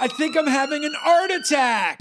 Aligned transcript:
I 0.00 0.08
think 0.08 0.36
I'm 0.36 0.46
having 0.46 0.84
an 0.84 0.94
art 1.04 1.30
attack. 1.30 2.00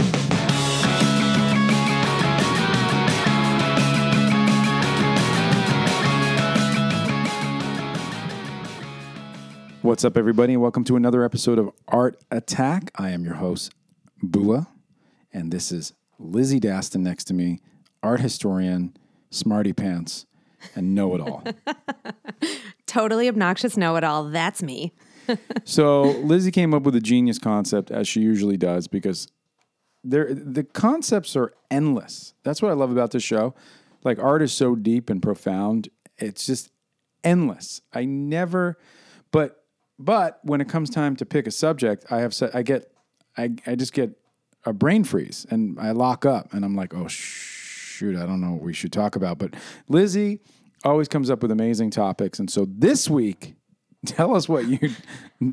What's 9.81 10.05
up, 10.05 10.15
everybody, 10.15 10.53
and 10.53 10.61
welcome 10.61 10.83
to 10.85 10.95
another 10.95 11.23
episode 11.23 11.57
of 11.57 11.71
Art 11.87 12.17
Attack. 12.29 12.91
I 12.95 13.09
am 13.09 13.25
your 13.25 13.33
host, 13.35 13.73
Bua, 14.21 14.67
and 15.33 15.51
this 15.51 15.71
is 15.71 15.93
Lizzie 16.19 16.59
Daston 16.59 17.01
next 17.01 17.25
to 17.25 17.33
me, 17.33 17.59
art 18.03 18.19
historian, 18.19 18.95
smarty 19.31 19.73
pants, 19.73 20.27
and 20.75 20.93
know 20.93 21.15
it 21.15 21.21
all. 21.21 21.43
Totally 22.85 23.27
obnoxious 23.27 23.75
know 23.75 23.95
it 23.95 24.03
all. 24.03 24.25
That's 24.25 24.61
me. 24.61 24.93
so 25.63 26.03
Lizzie 26.03 26.51
came 26.51 26.73
up 26.73 26.83
with 26.83 26.95
a 26.95 27.01
genius 27.01 27.39
concept, 27.39 27.91
as 27.91 28.07
she 28.07 28.21
usually 28.21 28.57
does, 28.57 28.87
because 28.87 29.27
there 30.03 30.33
the 30.33 30.63
concepts 30.63 31.35
are 31.35 31.53
endless. 31.69 32.33
That's 32.43 32.61
what 32.61 32.71
I 32.71 32.73
love 32.73 32.91
about 32.91 33.11
this 33.11 33.23
show. 33.23 33.53
Like 34.03 34.19
art 34.19 34.41
is 34.41 34.51
so 34.53 34.75
deep 34.75 35.09
and 35.09 35.21
profound. 35.21 35.89
It's 36.17 36.45
just 36.45 36.71
endless. 37.23 37.81
I 37.93 38.05
never, 38.05 38.77
but 39.31 39.63
but 39.99 40.39
when 40.43 40.61
it 40.61 40.69
comes 40.69 40.89
time 40.89 41.15
to 41.17 41.25
pick 41.25 41.47
a 41.47 41.51
subject, 41.51 42.05
I 42.09 42.19
have 42.19 42.33
said 42.33 42.51
I 42.53 42.63
get 42.63 42.91
I 43.37 43.51
I 43.67 43.75
just 43.75 43.93
get 43.93 44.17
a 44.65 44.73
brain 44.73 45.03
freeze 45.03 45.45
and 45.49 45.79
I 45.79 45.91
lock 45.91 46.25
up 46.25 46.53
and 46.53 46.65
I'm 46.65 46.75
like, 46.75 46.93
oh 46.93 47.07
shoot, 47.07 48.15
I 48.15 48.25
don't 48.25 48.41
know 48.41 48.51
what 48.51 48.61
we 48.61 48.73
should 48.73 48.91
talk 48.93 49.15
about. 49.15 49.37
But 49.37 49.53
Lizzie 49.87 50.39
always 50.83 51.07
comes 51.07 51.29
up 51.29 51.41
with 51.41 51.51
amazing 51.51 51.91
topics, 51.91 52.39
and 52.39 52.49
so 52.49 52.65
this 52.67 53.09
week. 53.09 53.55
Tell 54.05 54.35
us 54.35 54.49
what 54.49 54.67
you 54.67 54.91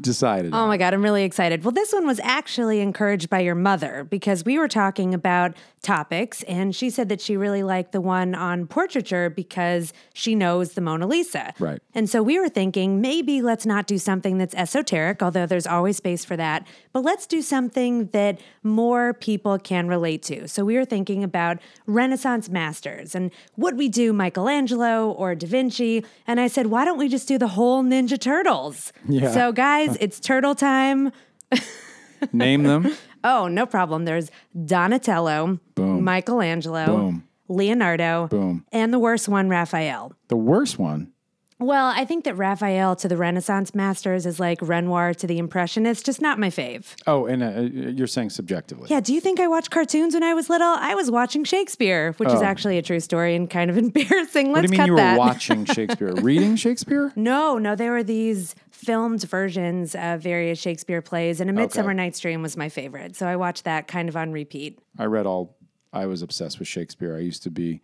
decided. 0.00 0.52
Oh 0.54 0.66
my 0.66 0.76
God, 0.76 0.92
I'm 0.92 1.02
really 1.02 1.24
excited. 1.24 1.64
Well, 1.64 1.72
this 1.72 1.92
one 1.92 2.06
was 2.06 2.20
actually 2.22 2.80
encouraged 2.80 3.30
by 3.30 3.40
your 3.40 3.54
mother 3.54 4.04
because 4.04 4.44
we 4.44 4.58
were 4.58 4.68
talking 4.68 5.14
about 5.14 5.56
topics, 5.80 6.42
and 6.42 6.74
she 6.74 6.90
said 6.90 7.08
that 7.08 7.20
she 7.20 7.36
really 7.36 7.62
liked 7.62 7.92
the 7.92 8.00
one 8.00 8.34
on 8.34 8.66
portraiture 8.66 9.30
because 9.30 9.92
she 10.12 10.34
knows 10.34 10.72
the 10.72 10.80
Mona 10.80 11.06
Lisa. 11.06 11.54
Right. 11.58 11.80
And 11.94 12.10
so 12.10 12.22
we 12.22 12.38
were 12.38 12.48
thinking 12.48 13.00
maybe 13.00 13.40
let's 13.40 13.64
not 13.64 13.86
do 13.86 13.96
something 13.96 14.38
that's 14.38 14.54
esoteric, 14.54 15.22
although 15.22 15.46
there's 15.46 15.66
always 15.66 15.96
space 15.96 16.24
for 16.24 16.36
that, 16.36 16.66
but 16.92 17.02
let's 17.02 17.26
do 17.26 17.40
something 17.40 18.08
that 18.08 18.40
more 18.62 19.14
people 19.14 19.58
can 19.58 19.88
relate 19.88 20.22
to. 20.24 20.48
So 20.48 20.64
we 20.64 20.76
were 20.76 20.84
thinking 20.84 21.24
about 21.24 21.58
Renaissance 21.86 22.48
masters 22.48 23.14
and 23.14 23.30
would 23.56 23.78
we 23.78 23.88
do 23.88 24.12
Michelangelo 24.12 25.10
or 25.12 25.34
Da 25.34 25.46
Vinci? 25.46 26.04
And 26.26 26.40
I 26.40 26.48
said, 26.48 26.66
why 26.66 26.84
don't 26.84 26.98
we 26.98 27.08
just 27.08 27.28
do 27.28 27.38
the 27.38 27.48
whole 27.48 27.82
Ninja 27.82 28.20
Turtles? 28.20 28.92
Yeah. 29.08 29.32
So, 29.32 29.52
guys, 29.52 29.77
it's 30.00 30.20
turtle 30.20 30.54
time. 30.54 31.12
Name 32.32 32.62
them. 32.64 32.94
Oh, 33.24 33.48
no 33.48 33.66
problem. 33.66 34.04
There's 34.04 34.30
Donatello, 34.64 35.58
Boom. 35.74 36.04
Michelangelo, 36.04 36.86
Boom. 36.86 37.28
Leonardo, 37.48 38.28
Boom. 38.28 38.64
and 38.72 38.92
the 38.92 38.98
worst 38.98 39.28
one, 39.28 39.48
Raphael. 39.48 40.12
The 40.28 40.36
worst 40.36 40.78
one. 40.78 41.12
Well, 41.60 41.86
I 41.86 42.04
think 42.04 42.22
that 42.24 42.36
Raphael 42.36 42.94
to 42.96 43.08
the 43.08 43.16
Renaissance 43.16 43.74
masters 43.74 44.26
is 44.26 44.38
like 44.38 44.58
Renoir 44.62 45.12
to 45.14 45.26
the 45.26 45.38
Impressionists, 45.38 46.04
just 46.04 46.20
not 46.20 46.38
my 46.38 46.50
fave. 46.50 46.94
Oh, 47.06 47.26
and 47.26 47.42
uh, 47.42 47.90
you're 47.90 48.06
saying 48.06 48.30
subjectively. 48.30 48.86
Yeah, 48.88 49.00
do 49.00 49.12
you 49.12 49.20
think 49.20 49.40
I 49.40 49.48
watched 49.48 49.70
cartoons 49.72 50.14
when 50.14 50.22
I 50.22 50.34
was 50.34 50.48
little? 50.48 50.68
I 50.68 50.94
was 50.94 51.10
watching 51.10 51.42
Shakespeare, 51.42 52.12
which 52.18 52.28
is 52.28 52.42
actually 52.42 52.78
a 52.78 52.82
true 52.82 53.00
story 53.00 53.34
and 53.34 53.50
kind 53.50 53.70
of 53.70 53.76
embarrassing. 53.78 54.52
What 54.52 54.62
Let's 54.62 54.70
do 54.70 54.76
you 54.76 54.78
mean 54.78 54.86
you 54.86 54.92
were 54.92 54.98
that. 54.98 55.18
watching 55.18 55.64
Shakespeare? 55.64 56.14
Reading 56.14 56.54
Shakespeare? 56.54 57.12
No, 57.16 57.58
no, 57.58 57.74
there 57.74 57.90
were 57.90 58.04
these 58.04 58.54
filmed 58.70 59.22
versions 59.24 59.96
of 59.96 60.20
various 60.20 60.60
Shakespeare 60.60 61.02
plays, 61.02 61.40
and 61.40 61.50
A 61.50 61.52
Midsummer 61.52 61.92
Night's 61.92 62.20
Dream 62.20 62.40
was 62.40 62.56
my 62.56 62.68
favorite. 62.68 63.16
So 63.16 63.26
I 63.26 63.34
watched 63.34 63.64
that 63.64 63.88
kind 63.88 64.08
of 64.08 64.16
on 64.16 64.30
repeat. 64.30 64.78
I 64.96 65.06
read 65.06 65.26
all. 65.26 65.56
I 65.92 66.06
was 66.06 66.22
obsessed 66.22 66.60
with 66.60 66.68
Shakespeare. 66.68 67.16
I 67.16 67.20
used 67.20 67.42
to 67.42 67.50
be. 67.50 67.82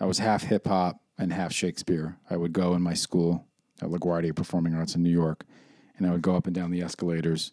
I 0.00 0.06
was 0.06 0.18
half 0.18 0.42
hip 0.42 0.66
hop 0.66 1.00
and 1.18 1.32
half 1.32 1.52
Shakespeare. 1.52 2.16
I 2.28 2.36
would 2.36 2.52
go 2.52 2.74
in 2.74 2.82
my 2.82 2.94
school 2.94 3.46
at 3.80 3.88
LaGuardia 3.88 4.34
Performing 4.34 4.74
Arts 4.74 4.94
in 4.94 5.02
New 5.02 5.10
York, 5.10 5.44
and 5.96 6.06
I 6.06 6.10
would 6.10 6.22
go 6.22 6.36
up 6.36 6.46
and 6.46 6.54
down 6.54 6.70
the 6.70 6.82
escalators, 6.82 7.52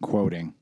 quoting, 0.00 0.54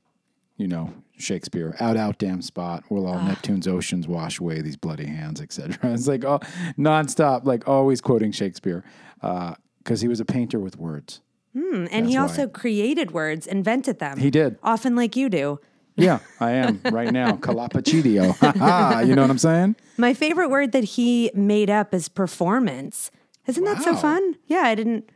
you 0.57 0.67
know, 0.67 0.93
Shakespeare. 1.17 1.75
Out, 1.79 1.97
out, 1.97 2.17
damn 2.17 2.41
spot. 2.41 2.83
Will 2.89 3.07
all 3.07 3.21
Neptune's 3.21 3.67
oceans 3.67 4.07
wash 4.07 4.39
away 4.39 4.61
these 4.61 4.77
bloody 4.77 5.07
hands, 5.07 5.41
etc. 5.41 5.77
It's 5.93 6.07
like 6.07 6.23
oh, 6.23 6.39
nonstop, 6.77 7.45
like 7.45 7.67
always 7.67 8.01
quoting 8.01 8.31
Shakespeare, 8.31 8.83
because 9.21 10.01
he 10.01 10.07
was 10.07 10.19
a 10.19 10.25
painter 10.25 10.59
with 10.59 10.77
words. 10.77 11.21
Hmm, 11.57 11.87
and 11.91 12.07
he 12.07 12.15
also 12.15 12.43
why. 12.43 12.51
created 12.51 13.11
words, 13.11 13.47
invented 13.47 13.99
them. 13.99 14.19
He 14.19 14.29
did. 14.29 14.59
Often 14.61 14.95
like 14.95 15.15
you 15.15 15.29
do. 15.29 15.59
Yeah, 15.99 16.19
I 16.39 16.51
am 16.51 16.81
right 16.91 17.11
now. 17.11 17.37
Ha. 17.41 19.01
You 19.01 19.15
know 19.15 19.21
what 19.21 19.31
I'm 19.31 19.37
saying? 19.37 19.75
My 19.97 20.13
favorite 20.13 20.49
word 20.49 20.71
that 20.71 20.83
he 20.83 21.31
made 21.33 21.69
up 21.69 21.93
is 21.93 22.09
performance. 22.09 23.11
Isn't 23.47 23.63
that 23.63 23.81
so 23.81 23.95
fun? 23.95 24.35
Yeah, 24.47 24.61
I 24.61 24.75
didn't. 24.75 25.09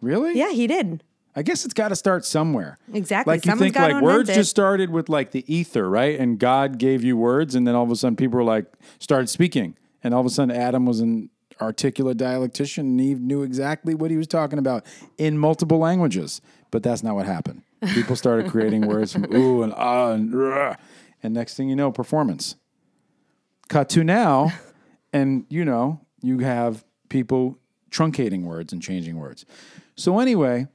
Really? 0.00 0.38
Yeah, 0.38 0.50
he 0.52 0.66
did. 0.66 1.02
I 1.34 1.42
guess 1.42 1.64
it's 1.66 1.74
got 1.74 1.88
to 1.88 1.96
start 1.96 2.24
somewhere. 2.24 2.78
Exactly. 2.94 3.34
Like 3.34 3.44
you 3.44 3.50
Someone's 3.52 3.74
think 3.74 3.92
like 3.92 4.02
words 4.02 4.34
just 4.34 4.48
started 4.50 4.90
with 4.90 5.10
like 5.10 5.32
the 5.32 5.44
ether, 5.52 5.88
right? 5.88 6.18
And 6.18 6.38
God 6.38 6.78
gave 6.78 7.04
you 7.04 7.16
words, 7.16 7.54
and 7.54 7.66
then 7.66 7.74
all 7.74 7.84
of 7.84 7.90
a 7.90 7.96
sudden 7.96 8.16
people 8.16 8.38
were 8.38 8.44
like 8.44 8.72
started 8.98 9.28
speaking, 9.28 9.76
and 10.02 10.14
all 10.14 10.20
of 10.20 10.26
a 10.26 10.30
sudden 10.30 10.54
Adam 10.56 10.86
was 10.86 11.00
an 11.00 11.28
articulate 11.60 12.16
dialectician, 12.16 12.80
and 12.80 13.00
Eve 13.00 13.20
knew 13.20 13.42
exactly 13.42 13.94
what 13.94 14.10
he 14.10 14.16
was 14.16 14.26
talking 14.26 14.58
about 14.58 14.84
in 15.18 15.38
multiple 15.38 15.78
languages. 15.78 16.40
But 16.70 16.82
that's 16.82 17.02
not 17.02 17.14
what 17.14 17.26
happened. 17.26 17.62
People 17.94 18.16
started 18.16 18.50
creating 18.50 18.86
words 18.86 19.12
from 19.12 19.32
ooh 19.34 19.62
and 19.62 19.72
ah 19.74 20.12
and 20.12 20.34
rah, 20.34 20.76
and 21.22 21.34
next 21.34 21.54
thing 21.56 21.68
you 21.68 21.76
know, 21.76 21.90
performance. 21.90 22.56
Cut 23.68 23.88
to 23.90 24.04
now, 24.04 24.52
and 25.12 25.46
you 25.48 25.64
know 25.64 26.00
you 26.22 26.40
have 26.40 26.84
people 27.08 27.58
truncating 27.90 28.42
words 28.42 28.72
and 28.72 28.82
changing 28.82 29.16
words. 29.16 29.46
So 29.96 30.18
anyway, 30.18 30.66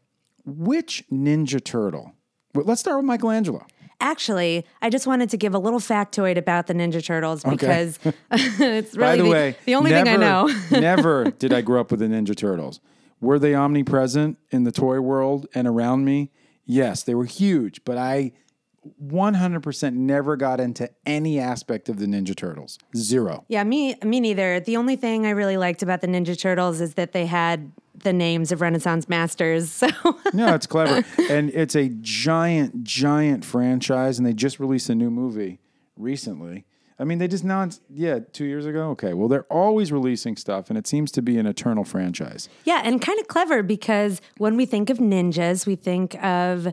which 0.46 1.03
Ninja 1.12 1.63
Turtle? 1.63 2.13
Let's 2.53 2.81
start 2.81 2.98
with 2.98 3.06
Michelangelo. 3.06 3.66
Actually, 4.01 4.66
I 4.81 4.89
just 4.89 5.06
wanted 5.06 5.29
to 5.29 5.38
give 5.38 5.53
a 5.53 5.59
little 5.59 5.79
factoid 5.79 6.35
about 6.35 6.66
the 6.67 6.73
Ninja 6.73 7.06
Turtles 7.06 7.44
because 7.44 8.00
it's 8.31 8.97
By 8.97 9.13
really 9.13 9.23
the 9.23 9.29
way, 9.29 9.56
the 9.66 9.75
only 9.75 9.91
never, 9.91 10.06
thing 10.06 10.13
I 10.16 10.17
know. 10.17 10.50
never 10.72 11.31
did 11.39 11.53
I 11.53 11.62
grow 11.62 11.79
up 11.79 11.91
with 11.91 12.00
the 12.00 12.07
Ninja 12.07 12.35
Turtles. 12.35 12.79
Were 13.22 13.38
they 13.38 13.53
omnipresent 13.53 14.39
in 14.50 14.63
the 14.63 14.72
toy 14.72 15.00
world 15.00 15.45
and 15.53 15.67
around 15.67 16.03
me? 16.03 16.31
Yes, 16.66 17.03
they 17.03 17.13
were 17.13 17.25
huge, 17.25 17.85
but 17.85 17.97
I 17.97 18.31
100% 19.03 19.94
never 19.94 20.36
got 20.36 20.59
into 20.59 20.90
any 21.06 21.40
aspect 21.40 21.90
of 21.90 22.00
the 22.00 22.06
Ninja 22.06 22.36
Turtles. 22.36 22.80
Zero. 22.96 23.46
yeah, 23.47 23.64
me 23.64 23.96
me 24.03 24.19
neither. 24.19 24.59
The 24.59 24.78
only 24.78 24.96
thing 24.96 25.25
I 25.25 25.31
really 25.31 25.58
liked 25.58 25.84
about 25.84 26.02
the 26.02 26.08
Ninja 26.08 26.40
Turtles 26.40 26.81
is 26.81 26.96
that 26.96 27.12
they 27.12 27.25
had 27.28 27.72
the 27.96 28.14
names 28.14 28.52
of 28.52 28.62
Renaissance 28.62 29.08
masters. 29.08 29.69
So 29.81 29.88
No, 30.34 30.56
it's 30.56 30.66
clever. 30.68 31.03
and 31.30 31.50
it's 31.52 31.75
a 31.75 31.90
giant, 32.02 32.84
giant 32.84 33.46
franchise, 33.46 34.18
and 34.18 34.25
they 34.25 34.34
just 34.34 34.59
released 34.59 34.90
a 34.90 34.96
new 34.96 35.12
movie 35.12 35.59
recently. 35.96 36.66
I 36.98 37.03
mean, 37.03 37.18
they 37.18 37.28
just 37.28 37.44
now, 37.44 37.68
yeah, 37.90 38.19
two 38.31 38.46
years 38.46 38.66
ago. 38.68 38.90
Okay, 38.92 39.13
well, 39.13 39.28
they're 39.28 39.44
always 39.52 39.92
releasing 39.92 40.38
stuff, 40.38 40.69
and 40.69 40.78
it 40.78 40.86
seems 40.88 41.12
to 41.13 41.22
be 41.24 41.38
an 41.40 41.48
eternal 41.48 41.84
franchise. 41.84 42.48
Yeah, 42.63 42.81
and 42.84 43.02
kind 43.02 43.19
of 43.19 43.28
clever 43.28 43.63
because 43.63 44.22
when 44.38 44.56
we 44.56 44.66
think 44.68 44.90
of 44.92 45.00
ninjas, 45.00 45.66
we 45.66 45.75
think 45.75 46.16
of 46.24 46.68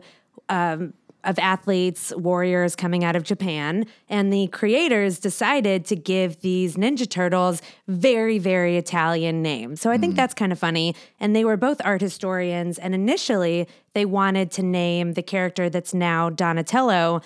um, 0.49 0.93
of 1.23 1.37
athletes, 1.39 2.13
warriors 2.15 2.75
coming 2.75 3.03
out 3.03 3.15
of 3.15 3.23
Japan, 3.23 3.85
and 4.07 4.31
the 4.31 4.47
creators 4.47 5.19
decided 5.19 5.85
to 5.85 5.95
give 5.95 6.39
these 6.41 6.75
Ninja 6.75 7.09
Turtles 7.09 7.61
very, 7.87 8.39
very 8.39 8.77
Italian 8.77 9.41
names. 9.41 9.81
So 9.81 9.91
I 9.91 9.97
think 9.97 10.13
hmm. 10.13 10.17
that's 10.17 10.33
kind 10.33 10.51
of 10.51 10.59
funny. 10.59 10.95
And 11.19 11.35
they 11.35 11.43
were 11.43 11.57
both 11.57 11.81
art 11.83 12.01
historians, 12.01 12.77
and 12.77 12.95
initially 12.95 13.67
they 13.93 14.05
wanted 14.05 14.51
to 14.51 14.63
name 14.63 15.13
the 15.13 15.23
character 15.23 15.69
that's 15.69 15.93
now 15.93 16.29
Donatello 16.29 17.21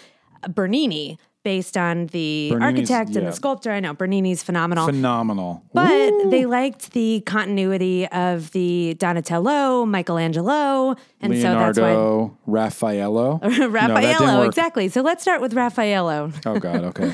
Bernini. 0.50 1.20
Based 1.44 1.76
on 1.76 2.08
the 2.08 2.50
Bernini's- 2.54 2.90
architect 2.90 3.16
and 3.18 3.26
yeah. 3.26 3.30
the 3.32 3.36
sculptor, 3.36 3.70
I 3.72 3.82
know 3.82 3.94
Bernini's 3.94 4.42
phenomenal. 4.42 4.86
Phenomenal. 4.86 5.62
But 5.74 6.30
they 6.30 6.46
liked 6.46 6.92
the 6.94 7.20
continuity 7.26 8.08
of 8.08 8.52
the 8.52 8.94
Donatello, 8.94 9.86
Michelangelo, 9.86 10.96
and 11.20 11.36
so 11.36 11.42
that's 11.42 11.78
why 11.78 11.88
Leonardo, 11.92 12.38
Raffaello. 12.46 13.40
No, 13.44 13.68
Raffaello, 13.68 14.38
work. 14.40 14.48
exactly. 14.48 14.88
So 14.88 15.02
let's 15.02 15.22
start 15.22 15.42
with 15.42 15.54
Raffaello. 15.54 16.32
Oh 16.46 16.60
God. 16.60 16.84
Okay. 16.86 17.14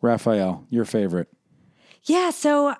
Raphael, 0.00 0.64
your 0.70 0.84
favorite. 0.84 1.28
Yeah, 2.04 2.30
so 2.30 2.74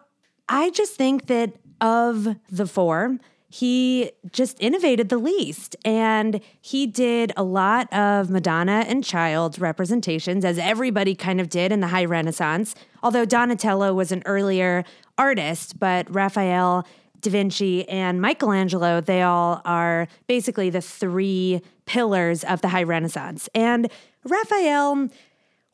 I 0.48 0.70
just 0.70 0.94
think 0.94 1.26
that 1.26 1.52
of 1.80 2.36
the 2.50 2.66
four, 2.66 3.18
he 3.48 4.12
just 4.30 4.60
innovated 4.60 5.08
the 5.08 5.18
least. 5.18 5.74
And 5.84 6.40
he 6.60 6.86
did 6.86 7.32
a 7.36 7.42
lot 7.42 7.92
of 7.92 8.28
Madonna 8.30 8.84
and 8.86 9.02
child 9.02 9.58
representations, 9.58 10.44
as 10.44 10.58
everybody 10.58 11.14
kind 11.14 11.40
of 11.40 11.48
did 11.48 11.72
in 11.72 11.80
the 11.80 11.88
High 11.88 12.04
Renaissance. 12.04 12.74
Although 13.02 13.24
Donatello 13.24 13.94
was 13.94 14.12
an 14.12 14.22
earlier 14.26 14.84
artist, 15.16 15.78
but 15.78 16.12
Raphael, 16.14 16.86
Da 17.20 17.30
Vinci, 17.30 17.88
and 17.88 18.20
Michelangelo, 18.20 19.00
they 19.00 19.22
all 19.22 19.62
are 19.64 20.08
basically 20.26 20.70
the 20.70 20.82
three 20.82 21.62
pillars 21.86 22.44
of 22.44 22.60
the 22.60 22.68
High 22.68 22.82
Renaissance. 22.82 23.48
And 23.54 23.90
Raphael 24.24 25.08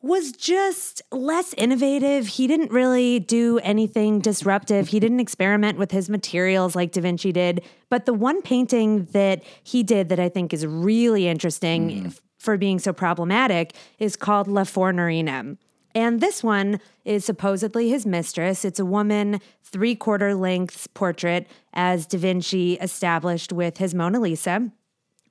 was 0.05 0.31
just 0.33 1.01
less 1.11 1.55
innovative. 1.55 2.27
He 2.27 2.45
didn't 2.45 2.71
really 2.71 3.19
do 3.19 3.57
anything 3.63 4.19
disruptive. 4.19 4.89
He 4.89 4.99
didn't 4.99 5.19
experiment 5.19 5.79
with 5.79 5.89
his 5.89 6.11
materials 6.11 6.75
like 6.75 6.91
Da 6.91 7.01
Vinci 7.01 7.31
did. 7.31 7.63
But 7.89 8.05
the 8.05 8.13
one 8.13 8.43
painting 8.43 9.05
that 9.13 9.43
he 9.63 9.81
did 9.81 10.09
that 10.09 10.19
I 10.19 10.29
think 10.29 10.53
is 10.53 10.63
really 10.63 11.27
interesting 11.27 11.89
mm. 11.89 12.19
for 12.37 12.55
being 12.55 12.77
so 12.77 12.93
problematic 12.93 13.73
is 13.97 14.15
called 14.15 14.47
La 14.47 14.61
Fornarina. 14.61 15.57
And 15.95 16.21
this 16.21 16.43
one 16.43 16.79
is 17.03 17.25
supposedly 17.25 17.89
his 17.89 18.05
mistress. 18.05 18.63
It's 18.63 18.79
a 18.79 18.85
woman, 18.85 19.41
three 19.63 19.95
quarter 19.95 20.35
length 20.35 20.87
portrait, 20.93 21.47
as 21.73 22.05
Da 22.05 22.19
Vinci 22.19 22.73
established 22.73 23.51
with 23.51 23.79
his 23.79 23.95
Mona 23.95 24.19
Lisa. 24.19 24.69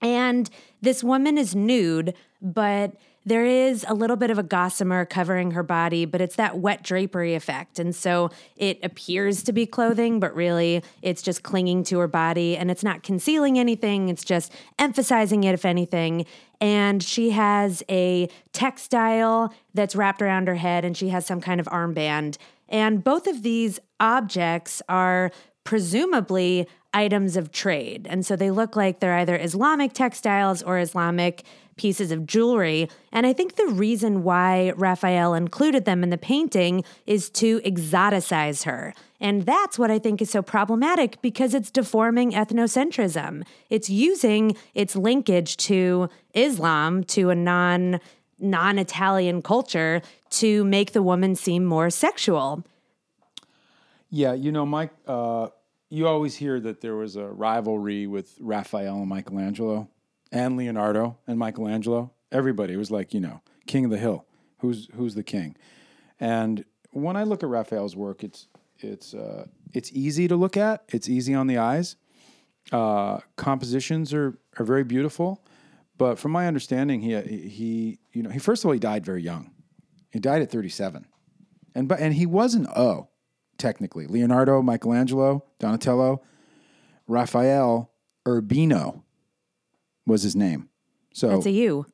And 0.03 0.51
this 0.83 1.05
woman 1.05 1.39
is 1.39 1.55
nude, 1.55 2.15
but 2.43 2.97
there 3.27 3.45
is 3.45 3.85
a 3.89 3.95
little 3.95 4.17
bit 4.17 4.31
of 4.31 4.39
a 4.39 4.43
gossamer 4.43 5.05
covering 5.05 5.53
her 5.53 5.63
body, 5.63 6.05
but 6.05 6.21
it's 6.21 6.37
that 6.37 6.59
wet 6.59 6.83
drapery 6.83 7.35
effect. 7.35 7.79
And 7.79 7.95
so 7.95 8.31
it 8.57 8.79
appears 8.83 9.43
to 9.45 9.53
be 9.53 9.67
clothing, 9.67 10.21
but 10.21 10.35
really 10.35 10.83
it's 11.01 11.23
just 11.23 11.43
clinging 11.43 11.85
to 11.85 11.99
her 12.01 12.09
body 12.09 12.57
and 12.57 12.71
it's 12.71 12.85
not 12.85 13.03
concealing 13.03 13.59
anything. 13.59 14.09
It's 14.09 14.25
just 14.25 14.53
emphasizing 14.79 15.45
it, 15.45 15.55
if 15.55 15.65
anything. 15.65 16.27
And 16.61 17.03
she 17.03 17.31
has 17.31 17.83
a 17.89 18.29
textile 18.53 19.55
that's 19.73 19.97
wrapped 19.97 20.21
around 20.23 20.49
her 20.49 20.55
head 20.57 20.85
and 20.85 20.97
she 20.97 21.09
has 21.09 21.25
some 21.27 21.41
kind 21.41 21.61
of 21.61 21.67
armband. 21.67 22.37
And 22.69 23.03
both 23.03 23.27
of 23.27 23.43
these 23.43 23.79
objects 24.01 24.83
are 24.89 25.31
presumably 25.65 26.69
items 26.95 27.37
of 27.37 27.53
trade. 27.53 28.07
And 28.09 28.25
so 28.25 28.37
they 28.37 28.51
look 28.51 28.77
like 28.77 29.01
they're 29.01 29.19
either 29.19 29.37
Islamic 29.37 29.93
textiles 29.93 30.63
or 30.63 30.79
Islamic 30.79 31.45
pieces 31.77 32.11
of 32.11 32.27
jewelry. 32.27 32.89
And 33.13 33.27
I 33.27 33.33
think 33.33 33.57
the 33.57 33.67
reason 33.67 34.23
why 34.23 34.73
Raphael 34.77 35.35
included 35.35 35.85
them 35.85 36.03
in 36.03 36.11
the 36.11 36.19
painting 36.19 36.85
is 37.07 37.29
to 37.31 37.61
exoticize 37.61 38.65
her. 38.65 38.95
And 39.21 39.45
that's 39.45 39.79
what 39.79 39.91
I 39.91 39.99
think 39.99 40.23
is 40.23 40.31
so 40.31 40.43
problematic 40.43 41.21
because 41.21 41.55
it's 41.55 41.71
deforming 41.71 42.33
ethnocentrism. 42.33 43.45
It's 43.71 43.91
using 43.91 44.57
its 44.75 44.95
linkage 44.95 45.57
to 45.69 46.09
Islam, 46.35 47.05
to 47.05 47.31
a 47.31 47.35
non 47.35 48.01
non 48.39 48.79
Italian 48.79 49.43
culture, 49.43 50.03
to 50.29 50.65
make 50.65 50.93
the 50.93 51.03
woman 51.03 51.35
seem 51.35 51.65
more 51.65 51.91
sexual. 51.91 52.65
Yeah, 54.11 54.35
you 54.35 54.53
know, 54.53 54.67
Mike, 54.67 54.93
uh, 55.07 55.49
you 55.91 56.07
always 56.09 56.37
hear 56.37 56.61
that 56.61 56.81
there 56.81 56.97
was 56.97 57.17
a 57.17 57.27
rivalry 57.27 58.07
with 58.07 58.37
Raphael 58.41 59.01
and 59.01 59.09
Michelangelo 59.09 59.89
and 60.33 60.57
Leonardo 60.57 61.19
and 61.27 61.39
Michelangelo. 61.39 62.13
Everybody 62.33 62.77
was 62.77 62.91
like, 62.91 63.15
you 63.15 63.21
know, 63.21 63.43
king 63.67 63.85
of 63.85 63.91
the 63.91 63.99
hill. 63.99 64.27
Who's 64.59 64.89
who's 64.95 65.15
the 65.15 65.23
king? 65.23 65.57
And 66.19 66.65
when 66.91 67.17
I 67.17 67.25
look 67.25 67.43
at 67.43 67.49
Raphael's 67.49 67.95
work, 67.95 68.25
it's 68.25 68.49
it's 68.79 69.15
uh, 69.15 69.47
it's 69.73 69.93
easy 69.93 70.29
to 70.29 70.37
look 70.37 70.57
at. 70.57 70.85
It's 70.89 71.09
easy 71.09 71.35
on 71.35 71.47
the 71.47 71.59
eyes. 71.59 71.97
Uh, 72.73 73.21
compositions 73.37 74.15
are 74.15 74.39
are 74.59 74.65
very 74.65 74.85
beautiful, 74.85 75.45
but 75.99 76.19
from 76.19 76.33
my 76.33 76.47
understanding, 76.47 77.01
he 77.01 77.21
he 77.21 77.99
you 78.13 78.23
know 78.23 78.31
he 78.31 78.39
first 78.39 78.65
of 78.65 78.69
all 78.69 78.73
he 78.73 78.79
died 78.79 79.05
very 79.05 79.23
young. 79.23 79.53
He 80.11 80.19
died 80.19 80.43
at 80.43 80.51
thirty 80.51 80.69
seven, 80.69 81.07
and 81.75 81.89
but 81.89 82.01
and 82.01 82.15
he 82.15 82.27
was 82.27 82.55
an 82.55 82.67
O, 82.75 83.09
technically. 83.65 84.07
Leonardo, 84.07 84.61
Michelangelo, 84.61 85.43
Donatello, 85.59 86.21
Raphael, 87.09 87.91
Urbino 88.29 89.05
was 90.07 90.23
his 90.23 90.37
name. 90.37 90.69
So 91.15 91.29
That's 91.29 91.47
a 91.47 91.51
U. 91.51 91.87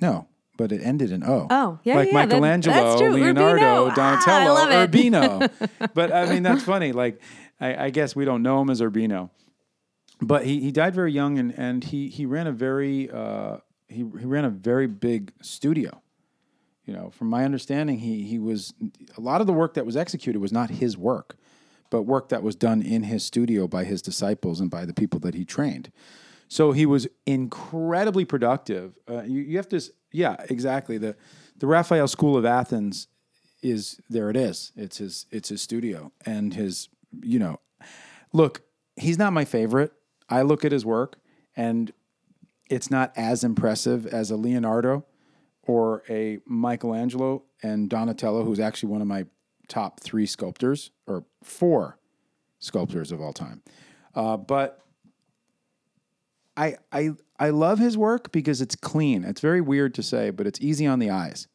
No, 0.00 0.26
but 0.56 0.72
it 0.72 0.80
ended 0.82 1.10
in 1.10 1.22
O. 1.22 1.46
Oh, 1.50 1.78
yeah, 1.84 1.96
like 1.96 2.08
yeah, 2.08 2.24
Michelangelo, 2.24 2.74
that, 2.74 2.82
that's 2.82 3.00
true. 3.00 3.10
Leonardo, 3.10 3.88
Urbino. 3.88 3.94
Donatello, 3.94 4.56
ah, 4.58 4.82
Urbino. 4.82 5.48
but 5.94 6.12
I 6.12 6.30
mean, 6.32 6.42
that's 6.42 6.64
funny. 6.64 6.92
Like, 6.92 7.20
I, 7.60 7.86
I, 7.86 7.90
guess 7.90 8.16
we 8.16 8.24
don't 8.24 8.42
know 8.42 8.62
him 8.62 8.70
as 8.70 8.80
Urbino, 8.80 9.30
but 10.22 10.46
he, 10.46 10.60
he 10.60 10.72
died 10.72 10.94
very 10.94 11.12
young, 11.12 11.38
and, 11.38 11.52
and 11.58 11.84
he 11.84 12.08
he 12.08 12.24
ran 12.24 12.46
a 12.46 12.52
very 12.52 13.10
uh, 13.10 13.58
he 13.88 13.96
he 13.96 14.24
ran 14.24 14.46
a 14.46 14.50
very 14.50 14.86
big 14.86 15.32
studio. 15.42 16.00
You 16.86 16.94
know, 16.94 17.10
from 17.10 17.28
my 17.28 17.44
understanding, 17.44 17.98
he 17.98 18.22
he 18.22 18.38
was 18.38 18.72
a 19.16 19.20
lot 19.20 19.40
of 19.40 19.46
the 19.46 19.52
work 19.52 19.74
that 19.74 19.84
was 19.84 19.96
executed 19.96 20.38
was 20.38 20.52
not 20.52 20.70
his 20.70 20.96
work, 20.96 21.36
but 21.90 22.02
work 22.02 22.28
that 22.28 22.42
was 22.42 22.54
done 22.54 22.80
in 22.80 23.02
his 23.02 23.24
studio 23.24 23.66
by 23.66 23.84
his 23.84 24.00
disciples 24.00 24.60
and 24.60 24.70
by 24.70 24.86
the 24.86 24.94
people 24.94 25.18
that 25.20 25.34
he 25.34 25.44
trained. 25.44 25.90
So 26.48 26.70
he 26.70 26.86
was 26.86 27.08
incredibly 27.26 28.24
productive. 28.24 28.94
Uh, 29.10 29.22
you, 29.22 29.42
you 29.42 29.56
have 29.56 29.68
to, 29.70 29.80
yeah, 30.12 30.36
exactly. 30.48 30.96
The 30.96 31.16
the 31.58 31.66
Raphael 31.66 32.06
School 32.06 32.36
of 32.36 32.44
Athens 32.44 33.08
is 33.62 34.00
there. 34.08 34.30
It 34.30 34.36
is. 34.36 34.72
It's 34.76 34.98
his. 34.98 35.26
It's 35.32 35.48
his 35.48 35.60
studio 35.60 36.12
and 36.24 36.54
his. 36.54 36.88
You 37.22 37.40
know, 37.40 37.60
look, 38.32 38.62
he's 38.94 39.18
not 39.18 39.32
my 39.32 39.44
favorite. 39.44 39.92
I 40.28 40.42
look 40.42 40.64
at 40.64 40.72
his 40.72 40.84
work 40.84 41.18
and 41.56 41.92
it's 42.68 42.90
not 42.90 43.12
as 43.16 43.44
impressive 43.44 44.06
as 44.06 44.30
a 44.30 44.36
Leonardo 44.36 45.04
or 45.66 46.02
a 46.08 46.38
Michelangelo 46.46 47.42
and 47.62 47.90
Donatello, 47.90 48.44
who's 48.44 48.60
actually 48.60 48.90
one 48.90 49.02
of 49.02 49.08
my 49.08 49.26
top 49.68 50.00
three 50.00 50.26
sculptors 50.26 50.90
or 51.06 51.24
four 51.42 51.98
sculptors 52.58 53.12
of 53.12 53.20
all 53.20 53.32
time. 53.32 53.62
Uh, 54.14 54.36
but 54.36 54.80
I 56.56 56.76
I 56.92 57.10
I 57.38 57.50
love 57.50 57.78
his 57.78 57.98
work 57.98 58.32
because 58.32 58.60
it's 58.60 58.76
clean. 58.76 59.24
It's 59.24 59.40
very 59.40 59.60
weird 59.60 59.94
to 59.94 60.02
say, 60.02 60.30
but 60.30 60.46
it's 60.46 60.60
easy 60.60 60.86
on 60.86 60.98
the 60.98 61.10
eyes. 61.10 61.48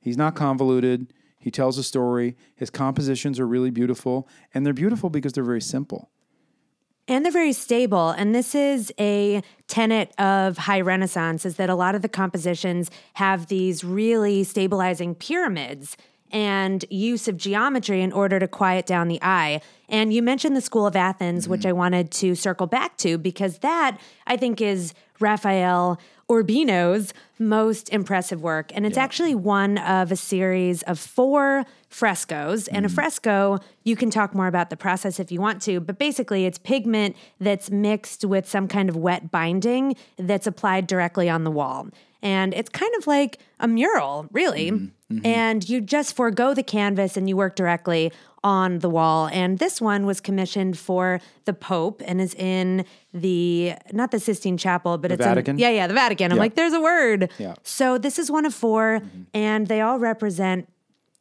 He's 0.00 0.16
not 0.16 0.34
convoluted. 0.34 1.12
He 1.38 1.50
tells 1.50 1.78
a 1.78 1.82
story. 1.82 2.36
His 2.54 2.70
compositions 2.70 3.38
are 3.38 3.46
really 3.46 3.70
beautiful, 3.70 4.28
and 4.52 4.64
they're 4.64 4.72
beautiful 4.74 5.08
because 5.10 5.32
they're 5.32 5.44
very 5.44 5.60
simple. 5.60 6.10
And 7.10 7.24
they're 7.24 7.32
very 7.32 7.52
stable. 7.52 8.10
And 8.10 8.32
this 8.32 8.54
is 8.54 8.92
a 8.96 9.42
tenet 9.66 10.12
of 10.16 10.58
high 10.58 10.80
Renaissance 10.80 11.44
is 11.44 11.56
that 11.56 11.68
a 11.68 11.74
lot 11.74 11.96
of 11.96 12.02
the 12.02 12.08
compositions 12.08 12.88
have 13.14 13.48
these 13.48 13.82
really 13.82 14.44
stabilizing 14.44 15.16
pyramids 15.16 15.96
and 16.30 16.84
use 16.88 17.26
of 17.26 17.36
geometry 17.36 18.00
in 18.00 18.12
order 18.12 18.38
to 18.38 18.46
quiet 18.46 18.86
down 18.86 19.08
the 19.08 19.18
eye. 19.22 19.60
And 19.88 20.12
you 20.12 20.22
mentioned 20.22 20.56
the 20.56 20.60
School 20.60 20.86
of 20.86 20.94
Athens, 20.94 21.44
mm-hmm. 21.44 21.50
which 21.50 21.66
I 21.66 21.72
wanted 21.72 22.12
to 22.12 22.36
circle 22.36 22.68
back 22.68 22.96
to 22.98 23.18
because 23.18 23.58
that 23.58 23.98
I 24.28 24.36
think 24.36 24.60
is 24.60 24.94
Raphael 25.18 25.98
Urbino's 26.30 27.12
most 27.40 27.88
impressive 27.88 28.40
work. 28.40 28.70
And 28.72 28.86
it's 28.86 28.96
yeah. 28.96 29.02
actually 29.02 29.34
one 29.34 29.78
of 29.78 30.12
a 30.12 30.16
series 30.16 30.82
of 30.84 31.00
four 31.00 31.66
frescoes. 31.90 32.68
And 32.68 32.86
mm-hmm. 32.86 32.92
a 32.92 32.94
fresco, 32.94 33.58
you 33.84 33.96
can 33.96 34.10
talk 34.10 34.34
more 34.34 34.46
about 34.46 34.70
the 34.70 34.76
process 34.76 35.20
if 35.20 35.30
you 35.30 35.40
want 35.40 35.60
to, 35.62 35.80
but 35.80 35.98
basically 35.98 36.46
it's 36.46 36.56
pigment 36.56 37.16
that's 37.38 37.70
mixed 37.70 38.24
with 38.24 38.48
some 38.48 38.68
kind 38.68 38.88
of 38.88 38.96
wet 38.96 39.30
binding 39.30 39.96
that's 40.16 40.46
applied 40.46 40.86
directly 40.86 41.28
on 41.28 41.44
the 41.44 41.50
wall. 41.50 41.88
And 42.22 42.54
it's 42.54 42.68
kind 42.68 42.94
of 42.98 43.06
like 43.06 43.38
a 43.58 43.68
mural, 43.68 44.26
really. 44.30 44.70
Mm-hmm. 44.70 45.16
Mm-hmm. 45.16 45.26
And 45.26 45.68
you 45.68 45.80
just 45.80 46.14
forego 46.14 46.54
the 46.54 46.62
canvas 46.62 47.16
and 47.16 47.28
you 47.28 47.36
work 47.36 47.56
directly 47.56 48.12
on 48.44 48.78
the 48.78 48.88
wall. 48.88 49.28
And 49.32 49.58
this 49.58 49.80
one 49.80 50.06
was 50.06 50.20
commissioned 50.20 50.78
for 50.78 51.20
the 51.46 51.52
Pope 51.52 52.02
and 52.04 52.20
is 52.20 52.34
in 52.34 52.84
the 53.12 53.74
not 53.92 54.12
the 54.12 54.20
Sistine 54.20 54.56
Chapel, 54.56 54.98
but 54.98 55.08
the 55.08 55.14
it's 55.14 55.24
Vatican. 55.24 55.56
In, 55.56 55.58
yeah, 55.58 55.70
yeah, 55.70 55.86
the 55.86 55.94
Vatican. 55.94 56.30
I'm 56.30 56.36
yeah. 56.36 56.42
like, 56.42 56.54
there's 56.54 56.72
a 56.72 56.80
word. 56.80 57.30
Yeah. 57.38 57.54
So 57.64 57.98
this 57.98 58.18
is 58.18 58.30
one 58.30 58.46
of 58.46 58.54
4 58.54 59.00
mm-hmm. 59.00 59.22
and 59.34 59.66
they 59.66 59.80
all 59.80 59.98
represent 59.98 60.68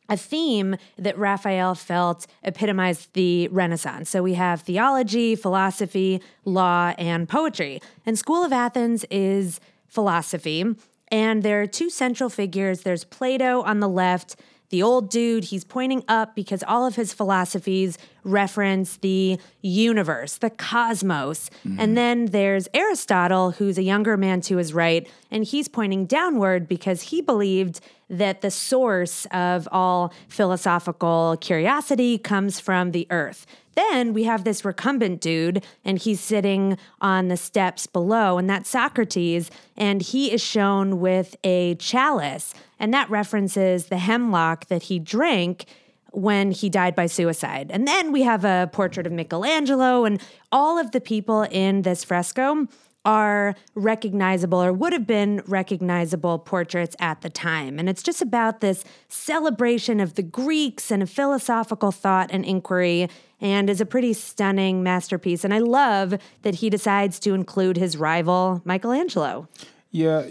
a 0.09 0.17
theme 0.17 0.75
that 0.97 1.17
Raphael 1.17 1.75
felt 1.75 2.27
epitomized 2.43 3.13
the 3.13 3.47
Renaissance. 3.49 4.09
So 4.09 4.23
we 4.23 4.33
have 4.33 4.61
theology, 4.61 5.35
philosophy, 5.35 6.21
law, 6.45 6.93
and 6.97 7.29
poetry. 7.29 7.81
And 8.05 8.17
School 8.17 8.43
of 8.43 8.51
Athens 8.51 9.05
is 9.09 9.59
philosophy. 9.87 10.65
And 11.11 11.43
there 11.43 11.61
are 11.61 11.67
two 11.67 11.89
central 11.89 12.29
figures 12.29 12.81
there's 12.81 13.03
Plato 13.03 13.61
on 13.61 13.79
the 13.79 13.89
left, 13.89 14.35
the 14.69 14.83
old 14.83 15.09
dude, 15.09 15.45
he's 15.45 15.63
pointing 15.63 16.03
up 16.07 16.35
because 16.35 16.63
all 16.67 16.85
of 16.85 16.95
his 16.95 17.11
philosophies 17.11 17.97
reference 18.23 18.97
the 18.97 19.39
universe, 19.61 20.37
the 20.37 20.51
cosmos. 20.51 21.49
Mm-hmm. 21.65 21.79
And 21.79 21.97
then 21.97 22.25
there's 22.27 22.67
Aristotle, 22.73 23.51
who's 23.51 23.79
a 23.79 23.83
younger 23.83 24.15
man 24.15 24.41
to 24.41 24.57
his 24.57 24.73
right, 24.73 25.09
and 25.31 25.43
he's 25.43 25.67
pointing 25.67 26.05
downward 26.05 26.67
because 26.67 27.01
he 27.03 27.21
believed 27.21 27.81
that 28.09 28.41
the 28.41 28.51
source 28.51 29.27
of 29.31 29.67
all 29.71 30.13
philosophical 30.27 31.37
curiosity 31.39 32.17
comes 32.17 32.59
from 32.59 32.91
the 32.91 33.07
earth. 33.09 33.45
Then 33.75 34.13
we 34.13 34.23
have 34.23 34.43
this 34.43 34.65
recumbent 34.65 35.21
dude, 35.21 35.63
and 35.85 35.97
he's 35.99 36.19
sitting 36.19 36.77
on 36.99 37.29
the 37.29 37.37
steps 37.37 37.87
below, 37.87 38.37
and 38.37 38.49
that's 38.49 38.69
Socrates, 38.69 39.49
and 39.77 40.01
he 40.01 40.33
is 40.33 40.41
shown 40.41 40.99
with 40.99 41.37
a 41.43 41.75
chalice, 41.75 42.53
and 42.77 42.93
that 42.93 43.09
references 43.09 43.85
the 43.85 43.99
hemlock 43.99 44.65
that 44.67 44.83
he 44.83 44.99
drank 44.99 45.65
when 46.11 46.51
he 46.51 46.69
died 46.69 46.95
by 46.95 47.05
suicide. 47.05 47.69
And 47.71 47.87
then 47.87 48.11
we 48.11 48.23
have 48.23 48.43
a 48.43 48.69
portrait 48.73 49.05
of 49.05 49.13
Michelangelo, 49.13 50.03
and 50.03 50.19
all 50.51 50.77
of 50.77 50.91
the 50.91 50.99
people 50.99 51.43
in 51.43 51.83
this 51.83 52.03
fresco 52.03 52.67
are 53.05 53.55
recognizable 53.75 54.61
or 54.61 54.73
would 54.73 54.93
have 54.93 55.07
been 55.07 55.41
recognizable 55.47 56.37
portraits 56.37 56.95
at 56.99 57.21
the 57.21 57.29
time. 57.29 57.79
And 57.79 57.89
it's 57.89 58.03
just 58.03 58.21
about 58.21 58.59
this 58.61 58.83
celebration 59.07 59.99
of 59.99 60.15
the 60.15 60.23
Greeks 60.23 60.91
and 60.91 61.01
a 61.01 61.07
philosophical 61.07 61.91
thought 61.91 62.29
and 62.31 62.43
inquiry, 62.43 63.09
and 63.41 63.69
is 63.69 63.79
a 63.79 63.85
pretty 63.85 64.13
stunning 64.13 64.83
masterpiece. 64.83 65.43
And 65.43 65.53
I 65.53 65.59
love 65.59 66.15
that 66.41 66.55
he 66.55 66.69
decides 66.69 67.19
to 67.21 67.33
include 67.33 67.77
his 67.77 67.95
rival, 67.95 68.61
Michelangelo. 68.65 69.47
Yeah, 69.91 70.27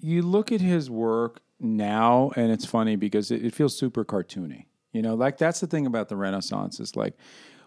you 0.00 0.22
look 0.22 0.52
at 0.52 0.60
his 0.60 0.90
work 0.90 1.40
now, 1.58 2.32
and 2.36 2.52
it's 2.52 2.66
funny 2.66 2.96
because 2.96 3.30
it, 3.30 3.44
it 3.44 3.54
feels 3.54 3.76
super 3.76 4.04
cartoony. 4.04 4.66
You 4.92 5.02
know, 5.02 5.14
like 5.14 5.38
that's 5.38 5.60
the 5.60 5.66
thing 5.66 5.86
about 5.86 6.08
the 6.08 6.16
Renaissance 6.16 6.80
is 6.80 6.96
like 6.96 7.14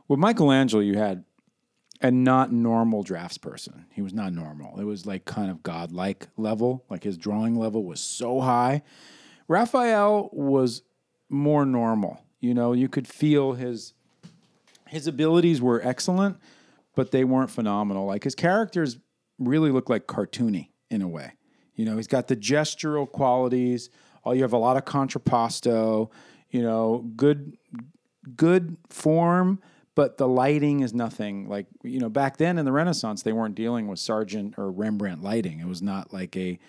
with 0.08 0.20
Michelangelo, 0.20 0.82
you 0.82 0.98
had 0.98 1.24
a 2.04 2.12
not 2.12 2.52
normal 2.52 3.04
draftsperson. 3.04 3.86
He 3.90 4.02
was 4.02 4.14
not 4.14 4.34
normal. 4.34 4.80
It 4.80 4.84
was 4.84 5.06
like 5.06 5.24
kind 5.24 5.50
of 5.50 5.64
godlike 5.64 6.28
level. 6.36 6.84
Like 6.90 7.04
his 7.04 7.18
drawing 7.18 7.56
level 7.56 7.86
was 7.86 8.02
so 8.02 8.42
high. 8.42 8.84
Raphael 9.48 10.30
was 10.34 10.84
more 11.30 11.66
normal. 11.66 12.22
You 12.42 12.54
know, 12.54 12.74
you 12.74 12.90
could 12.90 13.08
feel 13.08 13.54
his 13.54 13.94
his 14.90 15.08
abilities 15.08 15.62
were 15.62 15.82
excellent, 15.84 16.38
but 16.94 17.12
they 17.12 17.24
weren't 17.24 17.50
phenomenal. 17.50 18.06
Like 18.06 18.26
his 18.26 18.36
characters 18.36 19.00
really 19.40 19.72
look 19.72 19.90
like 19.90 20.06
cartoony 20.06 20.70
in 20.92 21.02
a 21.02 21.08
way. 21.08 21.34
You 21.76 21.86
know, 21.86 21.96
he's 21.96 22.08
got 22.08 22.28
the 22.28 22.36
gestural 22.36 23.10
qualities. 23.10 23.90
All 24.24 24.36
you 24.36 24.44
have 24.44 24.54
a 24.54 24.58
lot 24.58 24.78
of 24.78 24.84
contrapposto. 24.86 26.12
You 26.52 26.62
know, 26.62 27.10
good 27.16 27.58
good 28.36 28.78
form, 28.90 29.60
but 29.96 30.18
the 30.18 30.28
lighting 30.28 30.82
is 30.82 30.94
nothing 30.94 31.48
like 31.48 31.68
you 31.84 32.00
know 32.00 32.10
back 32.10 32.38
then 32.38 32.58
in 32.58 32.66
the 32.66 32.72
Renaissance 32.72 33.22
they 33.24 33.34
weren't 33.34 33.56
dealing 33.56 33.88
with 33.88 34.00
Sargent 34.00 34.56
or 34.58 34.72
Rembrandt 34.72 35.22
lighting. 35.22 35.60
It 35.60 35.68
was 35.68 35.82
not 35.82 36.14
like 36.14 36.36
a 36.36 36.60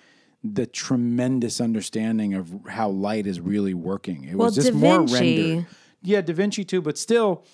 the 0.43 0.66
tremendous 0.66 1.61
understanding 1.61 2.35
of 2.35 2.52
how 2.69 2.90
light 2.90 3.26
is 3.26 3.40
really 3.40 3.73
working. 3.73 4.25
It 4.25 4.37
Well, 4.37 4.49
was 4.49 4.54
just 4.57 4.75
more 4.75 5.02
rendered. 5.02 5.66
Yeah, 6.02 6.21
Da 6.21 6.35
Vinci 6.35 6.64
too, 6.64 6.83
but 6.83 6.99
still 6.99 7.45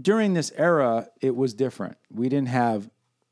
during 0.00 0.34
this 0.34 0.50
era 0.56 1.08
it 1.20 1.36
was 1.36 1.52
different. 1.54 1.98
We 2.10 2.28
didn't 2.28 2.48
have 2.48 2.88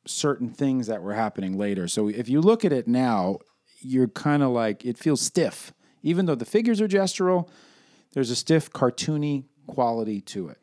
certain 0.06 0.50
things 0.50 0.86
that 0.86 1.02
were 1.02 1.14
happening 1.14 1.56
later. 1.56 1.88
So 1.88 2.08
if 2.08 2.28
you 2.28 2.40
look 2.40 2.64
at 2.64 2.72
it 2.72 2.86
now, 2.86 3.38
you're 3.80 4.08
kind 4.08 4.42
of 4.42 4.50
like 4.50 4.84
it 4.84 4.98
feels 4.98 5.20
stiff. 5.20 5.72
Even 6.02 6.26
though 6.26 6.34
the 6.34 6.44
figures 6.44 6.80
are 6.80 6.88
gestural, 6.88 7.48
there's 8.12 8.30
a 8.30 8.36
stiff 8.36 8.70
cartoony 8.70 9.44
quality 9.66 10.20
to 10.20 10.48
it. 10.48 10.58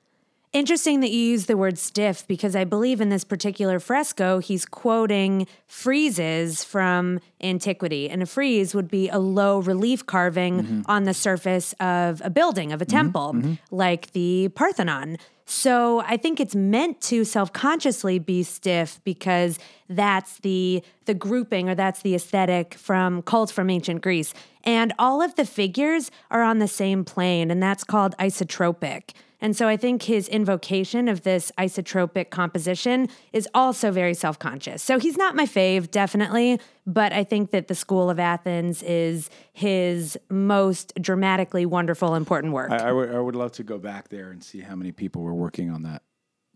Interesting 0.54 1.00
that 1.00 1.10
you 1.10 1.20
use 1.20 1.48
the 1.48 1.58
word 1.58 1.80
stiff 1.80 2.28
because 2.28 2.56
I 2.56 2.64
believe 2.64 3.02
in 3.02 3.10
this 3.10 3.24
particular 3.24 3.80
fresco, 3.80 4.38
he's 4.38 4.68
quoting 4.68 5.48
friezes 5.68 6.64
from 6.64 7.20
antiquity. 7.42 8.08
And 8.08 8.22
a 8.22 8.28
frieze 8.28 8.76
would 8.76 8.88
be 8.88 9.10
a 9.10 9.18
low 9.18 9.58
relief 9.58 10.06
carving 10.06 10.62
mm-hmm. 10.62 10.82
on 10.86 11.06
the 11.06 11.14
surface 11.16 11.74
of 11.80 12.22
a 12.24 12.30
building, 12.30 12.72
of 12.72 12.84
a 12.84 12.86
mm-hmm. 12.86 12.96
temple, 12.96 13.34
mm-hmm. 13.34 13.54
like 13.72 14.12
the 14.12 14.50
Parthenon. 14.50 15.18
So 15.46 16.02
I 16.02 16.18
think 16.18 16.40
it's 16.40 16.56
meant 16.56 17.02
to 17.02 17.26
self-consciously 17.26 18.20
be 18.20 18.44
stiff 18.44 19.02
because 19.04 19.58
that's 19.90 20.38
the 20.40 20.84
the 21.06 21.14
grouping 21.14 21.68
or 21.68 21.76
that's 21.76 22.02
the 22.02 22.16
aesthetic 22.16 22.76
from 22.76 23.24
cults 23.24 23.52
from 23.52 23.70
ancient 23.72 24.02
Greece. 24.02 24.34
And 24.64 24.94
all 24.98 25.22
of 25.22 25.36
the 25.36 25.46
figures 25.46 26.12
are 26.32 26.44
on 26.44 26.60
the 26.60 26.68
same 26.68 27.04
plane, 27.04 27.52
and 27.52 27.62
that's 27.62 27.84
called 27.84 28.16
isotropic. 28.20 29.12
And 29.44 29.58
so 29.58 29.68
I 29.68 29.76
think 29.76 30.04
his 30.04 30.30
invocation 30.30 31.10
of 31.10 31.24
this 31.24 31.52
isotropic 31.58 32.30
composition 32.30 33.10
is 33.34 33.46
also 33.54 33.92
very 33.92 34.14
self 34.14 34.40
conscious. 34.40 34.82
So 34.82 35.00
he's 35.00 35.18
not 35.18 35.36
my 35.36 35.46
fave, 35.46 35.92
definitely, 35.92 36.62
but 36.88 37.12
I 37.12 37.26
think 37.26 37.52
that 37.52 37.68
the 37.68 37.76
School 37.76 38.10
of 38.10 38.20
Athens 38.20 38.82
is 38.84 39.30
his 39.52 40.18
most 40.30 40.94
dramatically 41.02 41.66
wonderful, 41.66 42.16
important 42.16 42.54
work. 42.54 42.72
I, 42.72 42.88
I 42.88 42.92
would 42.94 43.14
I 43.14 43.20
would 43.20 43.36
love 43.36 43.52
to 43.54 43.64
go 43.64 43.78
back 43.78 44.08
there 44.08 44.32
and 44.32 44.42
see 44.42 44.62
how 44.62 44.78
many 44.78 44.94
people 44.94 45.22
were 45.22 45.36
working 45.36 45.70
on 45.70 45.84
that. 45.84 46.04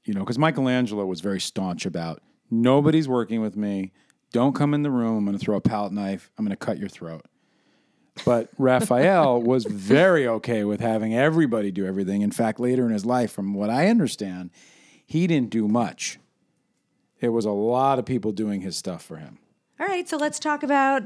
You 0.05 0.13
know, 0.13 0.21
because 0.21 0.39
Michelangelo 0.39 1.05
was 1.05 1.19
very 1.19 1.41
staunch 1.41 1.85
about 1.85 2.21
nobody's 2.49 3.09
working 3.09 3.41
with 3.41 3.57
me. 3.57 3.91
Don't 4.31 4.55
come 4.55 4.73
in 4.73 4.83
the 4.83 4.91
room. 4.91 5.17
I'm 5.17 5.25
going 5.25 5.37
to 5.37 5.43
throw 5.43 5.57
a 5.57 5.61
palette 5.61 5.91
knife. 5.91 6.31
I'm 6.37 6.45
going 6.45 6.57
to 6.57 6.65
cut 6.65 6.77
your 6.77 6.87
throat. 6.87 7.25
But 8.25 8.49
Raphael 8.57 9.41
was 9.41 9.65
very 9.65 10.27
okay 10.27 10.63
with 10.63 10.79
having 10.79 11.15
everybody 11.15 11.71
do 11.71 11.85
everything. 11.85 12.21
In 12.21 12.31
fact, 12.31 12.59
later 12.59 12.85
in 12.85 12.91
his 12.91 13.05
life, 13.05 13.31
from 13.31 13.53
what 13.53 13.69
I 13.69 13.87
understand, 13.87 14.51
he 15.05 15.27
didn't 15.27 15.49
do 15.49 15.67
much. 15.67 16.19
It 17.19 17.29
was 17.29 17.45
a 17.45 17.51
lot 17.51 17.99
of 17.99 18.05
people 18.05 18.31
doing 18.31 18.61
his 18.61 18.77
stuff 18.77 19.03
for 19.03 19.17
him. 19.17 19.39
All 19.79 19.87
right, 19.87 20.07
so 20.07 20.17
let's 20.17 20.39
talk 20.39 20.63
about 20.63 21.03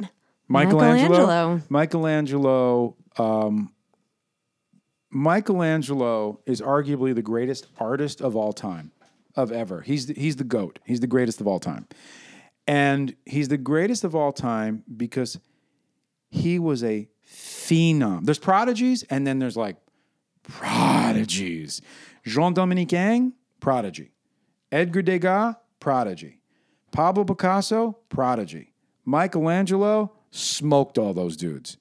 Michelangelo. 0.48 1.10
Michelangelo. 1.10 1.62
Michelangelo. 1.70 2.96
Um, 3.18 3.72
Michelangelo 5.10 6.40
is 6.46 6.62
arguably 6.62 7.14
the 7.14 7.22
greatest 7.22 7.68
artist 7.78 8.22
of 8.22 8.36
all 8.36 8.54
time, 8.54 8.92
of 9.36 9.52
ever. 9.52 9.82
He's 9.82 10.08
the, 10.08 10.14
he's 10.14 10.38
the 10.38 10.44
goat. 10.44 10.80
He's 10.86 11.02
the 11.02 11.08
greatest 11.08 11.42
of 11.42 11.48
all 11.48 11.60
time, 11.60 11.88
and 12.66 13.16
he's 13.26 13.50
the 13.50 13.58
greatest 13.58 14.04
of 14.04 14.16
all 14.16 14.32
time 14.32 14.84
because 14.96 15.38
he 16.32 16.58
was 16.58 16.84
a 16.84 17.08
phenom. 17.28 18.26
There's 18.26 18.40
prodigies, 18.40 19.04
and 19.04 19.28
then 19.28 19.38
there's 19.38 19.58
like 19.58 19.76
prodigies. 20.44 21.82
Jean 22.26 22.54
Dominique 22.54 22.94
Ingres, 22.94 23.34
prodigy. 23.60 24.12
Edgar 24.72 25.02
Degas, 25.02 25.56
prodigy. 25.80 26.40
Pablo 26.92 27.26
Picasso, 27.26 27.98
prodigy. 28.10 28.74
Michelangelo 29.06 30.14
smoked 30.32 30.98
all 30.98 31.14
those 31.14 31.36
dudes. 31.36 31.78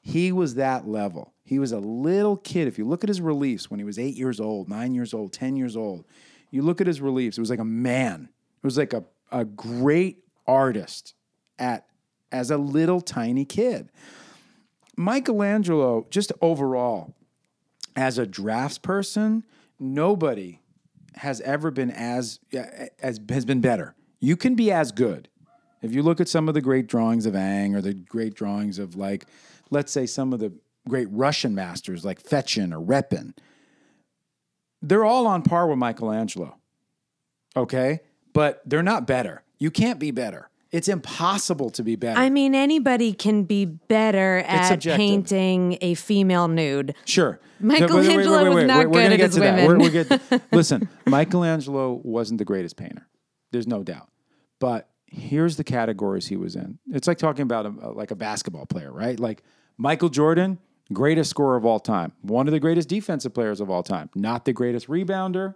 He 0.00 0.32
was 0.32 0.56
that 0.56 0.86
level. 0.88 1.32
He 1.44 1.58
was 1.58 1.70
a 1.70 1.78
little 1.78 2.36
kid. 2.36 2.66
If 2.66 2.78
you 2.78 2.86
look 2.86 3.04
at 3.04 3.08
his 3.08 3.20
reliefs 3.20 3.70
when 3.70 3.78
he 3.78 3.84
was 3.84 3.98
eight 3.98 4.16
years 4.16 4.40
old, 4.40 4.68
nine 4.68 4.94
years 4.94 5.14
old, 5.14 5.32
10 5.32 5.56
years 5.56 5.76
old, 5.76 6.04
you 6.50 6.62
look 6.62 6.80
at 6.80 6.86
his 6.86 7.00
reliefs, 7.00 7.38
it 7.38 7.40
was 7.40 7.50
like 7.50 7.58
a 7.58 7.64
man. 7.64 8.28
It 8.62 8.66
was 8.66 8.78
like 8.78 8.92
a, 8.92 9.04
a 9.30 9.44
great 9.44 10.24
artist 10.46 11.14
at 11.58 11.86
as 12.32 12.50
a 12.50 12.56
little 12.56 13.00
tiny 13.00 13.44
kid. 13.44 13.90
Michelangelo, 14.96 16.06
just 16.10 16.32
overall, 16.40 17.14
as 17.94 18.18
a 18.18 18.26
draftsperson, 18.26 19.42
nobody 19.78 20.60
has 21.16 21.40
ever 21.42 21.70
been 21.70 21.90
as 21.90 22.40
as 23.02 23.20
has 23.28 23.44
been 23.44 23.60
better. 23.60 23.94
You 24.18 24.36
can 24.36 24.54
be 24.54 24.72
as 24.72 24.92
good. 24.92 25.28
If 25.82 25.94
you 25.94 26.02
look 26.02 26.20
at 26.20 26.28
some 26.28 26.48
of 26.48 26.54
the 26.54 26.60
great 26.60 26.86
drawings 26.86 27.26
of 27.26 27.34
Ingres 27.34 27.78
or 27.78 27.82
the 27.82 27.94
great 27.94 28.34
drawings 28.34 28.78
of 28.78 28.94
like, 28.96 29.26
let's 29.70 29.92
say 29.92 30.06
some 30.06 30.32
of 30.32 30.38
the 30.38 30.52
great 30.88 31.08
Russian 31.10 31.54
masters 31.54 32.04
like 32.04 32.22
Fechin 32.22 32.72
or 32.72 32.80
Repin, 32.80 33.34
they're 34.80 35.04
all 35.04 35.26
on 35.26 35.42
par 35.42 35.66
with 35.66 35.78
Michelangelo. 35.78 36.56
Okay? 37.56 38.00
But 38.32 38.62
they're 38.64 38.82
not 38.82 39.06
better. 39.06 39.42
You 39.58 39.70
can't 39.70 39.98
be 39.98 40.12
better. 40.12 40.48
It's 40.72 40.88
impossible 40.88 41.68
to 41.70 41.82
be 41.82 41.96
better. 41.96 42.18
I 42.18 42.30
mean, 42.30 42.54
anybody 42.54 43.12
can 43.12 43.44
be 43.44 43.66
better 43.66 44.38
at 44.38 44.68
subjective. 44.68 44.96
painting 44.96 45.76
a 45.82 45.92
female 45.94 46.48
nude. 46.48 46.94
Sure. 47.04 47.38
Michelangelo 47.60 48.54
was 48.54 48.64
not 48.64 48.90
good 48.90 49.12
at 49.12 49.16
get 49.18 49.26
his 49.26 49.34
to 49.34 49.40
that. 49.40 49.68
women. 49.68 49.92
We're- 49.92 50.06
we're 50.30 50.40
listen, 50.52 50.88
Michelangelo 51.06 52.00
wasn't 52.02 52.38
the 52.38 52.46
greatest 52.46 52.76
painter. 52.76 53.06
There's 53.50 53.66
no 53.66 53.82
doubt. 53.82 54.08
But 54.60 54.88
here's 55.06 55.56
the 55.56 55.64
categories 55.64 56.26
he 56.28 56.36
was 56.36 56.56
in. 56.56 56.78
It's 56.90 57.06
like 57.06 57.18
talking 57.18 57.42
about 57.42 57.66
a, 57.66 57.90
like 57.90 58.10
a 58.10 58.16
basketball 58.16 58.64
player, 58.64 58.90
right? 58.90 59.20
Like 59.20 59.42
Michael 59.76 60.08
Jordan, 60.08 60.58
greatest 60.90 61.28
scorer 61.28 61.56
of 61.56 61.66
all 61.66 61.80
time, 61.80 62.12
one 62.22 62.48
of 62.48 62.52
the 62.52 62.60
greatest 62.60 62.88
defensive 62.88 63.34
players 63.34 63.60
of 63.60 63.68
all 63.68 63.82
time, 63.82 64.08
not 64.14 64.46
the 64.46 64.54
greatest 64.54 64.88
rebounder, 64.88 65.54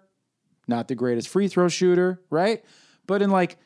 not 0.69 0.89
the 0.89 0.95
greatest 0.95 1.29
free 1.29 1.49
throw 1.49 1.69
shooter, 1.69 2.21
right? 2.29 2.63
But 3.07 3.23
in 3.23 3.31
like 3.31 3.57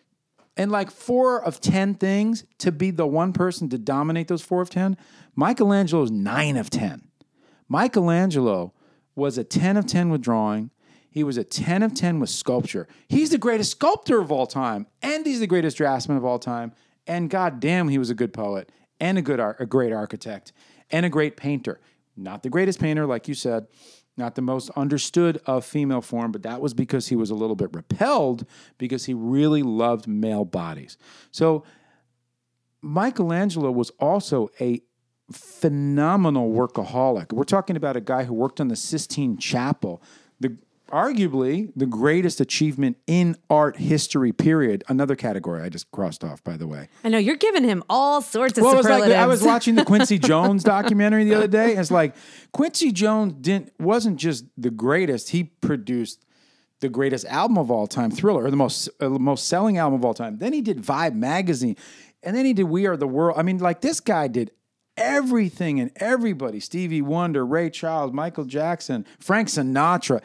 in 0.61 0.69
like 0.69 0.91
four 0.91 1.43
of 1.43 1.59
10 1.59 1.95
things 1.95 2.45
to 2.59 2.71
be 2.71 2.91
the 2.91 3.07
one 3.07 3.33
person 3.33 3.71
to 3.71 3.79
dominate 3.79 4.29
those 4.29 4.43
four 4.43 4.61
of 4.61 4.69
10, 4.69 4.95
Michelangelo's 5.35 6.11
nine 6.11 6.59
of 6.59 6.69
10. 6.69 7.01
Michelangelo 7.67 8.75
was 9.15 9.39
a 9.39 9.45
10 9.45 9.79
of 9.79 9.87
10 9.87 10.11
with 10.11 10.21
drawing. 10.21 10.71
He 11.11 11.25
was 11.25 11.39
a 11.39 11.45
10 11.45 11.83
of 11.83 11.95
10 11.95 12.21
with 12.21 12.29
sculpture. 12.29 12.87
He's 13.09 13.31
the 13.31 13.39
greatest 13.39 13.71
sculptor 13.71 14.21
of 14.21 14.31
all 14.31 14.47
time, 14.47 14.87
and 15.01 15.25
he's 15.25 15.41
the 15.41 15.47
greatest 15.47 15.79
draftsman 15.79 16.19
of 16.19 16.27
all 16.27 16.39
time. 16.39 16.73
And 17.07 17.31
goddamn, 17.31 17.89
he 17.89 17.97
was 17.97 18.11
a 18.11 18.15
good 18.15 18.35
poet 18.35 18.71
and 19.01 19.17
a 19.17 19.23
good 19.23 19.41
ar- 19.41 19.57
a 19.59 19.65
great 19.65 19.95
architect 19.95 20.53
and 20.91 21.07
a 21.07 21.09
great 21.09 21.39
painter. 21.39 21.81
Not 22.19 22.43
the 22.43 22.51
greatest 22.51 22.79
painter, 22.79 23.07
like 23.07 23.29
you 23.29 23.35
said, 23.35 23.67
not 24.17 24.35
the 24.35 24.43
most 24.43 24.71
understood 24.71 25.41
of 25.47 25.65
female 25.65 26.01
form, 26.01 26.33
but 26.33 26.43
that 26.43 26.61
was 26.61 26.75
because 26.75 27.09
he 27.09 27.17
was 27.17 27.31
a 27.31 27.35
little 27.35 27.57
bit 27.57 27.75
repelled 27.75 28.47
because 28.79 29.07
he 29.07 29.15
really 29.15 29.63
loved 29.63 30.07
male 30.07 30.45
bodies. 30.45 30.99
So 31.31 31.65
Michelangelo 32.83 33.71
was 33.71 33.91
also 33.99 34.51
a 34.61 34.81
phenomenal 35.33 36.53
workaholic. 36.53 37.33
We're 37.33 37.45
talking 37.45 37.77
about 37.77 37.97
a 37.97 38.01
guy 38.01 38.25
who 38.25 38.35
worked 38.35 38.61
on 38.61 38.69
the 38.69 38.77
Sistine 38.77 39.37
Chapel, 39.39 40.03
arguably 40.91 41.73
the 41.75 41.87
greatest 41.87 42.41
achievement 42.41 42.97
in 43.07 43.37
art 43.49 43.77
history. 43.77 44.33
Period. 44.33 44.85
Another 44.89 45.17
category 45.17 45.63
I 45.63 45.69
just 45.69 45.91
crossed 45.91 46.23
off, 46.25 46.43
by 46.45 46.57
the 46.57 46.67
way. 46.67 46.89
I 47.05 47.09
know 47.09 47.19
you're 47.19 47.37
giving 47.37 47.65
him 47.65 47.83
all 47.89 48.21
sorts 48.23 48.59
of 48.59 48.65
Well, 48.65 48.75
it 48.75 48.77
was 48.77 48.89
like. 48.89 49.11
I 49.13 49.27
was 49.27 49.43
watching 49.43 49.75
the 49.75 49.85
Quincy 49.85 50.19
Jones 50.31 50.63
documentary 50.65 51.25
the 51.25 51.35
other 51.35 51.49
day. 51.49 51.73
And 51.73 51.81
it's 51.81 51.91
like 51.91 52.15
Quincy 52.53 52.93
Jones 52.93 53.35
didn't 53.35 53.73
wasn't 53.79 54.17
just 54.19 54.45
the 54.57 54.71
greatest. 54.71 55.31
He 55.31 55.45
produced 55.45 56.25
the 56.81 56.89
greatest 56.89 57.27
album 57.27 57.59
of 57.59 57.71
all 57.71 57.87
time, 57.87 58.11
Thriller, 58.11 58.45
or 58.45 58.51
the 58.51 58.57
most 58.57 58.89
uh, 59.01 59.09
most 59.09 59.49
selling 59.49 59.79
album 59.79 60.01
of 60.01 60.05
all 60.05 60.15
time. 60.15 60.39
Then 60.39 60.53
he 60.53 60.61
did 60.61 60.83
Vibe 60.83 61.15
magazine, 61.15 61.77
and 62.23 62.37
then 62.37 62.45
he 62.45 62.53
did 62.53 62.65
We 62.65 62.87
Are 62.87 62.97
the 62.97 63.07
World. 63.07 63.39
I 63.39 63.43
mean, 63.43 63.59
like 63.59 63.81
this 63.81 64.01
guy 64.01 64.29
did 64.29 64.51
everything 64.97 65.79
and 65.81 65.91
everybody: 65.97 66.59
Stevie 66.61 67.03
Wonder, 67.03 67.45
Ray 67.47 67.71
Charles, 67.71 68.13
Michael 68.13 68.45
Jackson, 68.45 69.07
Frank 69.19 69.49
Sinatra. 69.49 70.23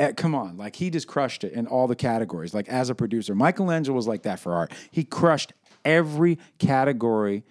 Eh, 0.00 0.12
come 0.12 0.34
on, 0.34 0.56
like 0.56 0.76
he 0.76 0.88
just 0.88 1.06
crushed 1.06 1.44
it 1.44 1.52
in 1.52 1.66
all 1.66 1.86
the 1.86 1.94
categories. 1.94 2.54
Like 2.54 2.66
as 2.70 2.88
a 2.88 2.94
producer, 2.94 3.34
Michelangelo 3.34 3.94
was 3.94 4.08
like 4.08 4.22
that 4.22 4.40
for 4.40 4.54
art. 4.54 4.72
He 4.90 5.04
crushed 5.04 5.52
every 5.84 6.38
category, 6.58 7.44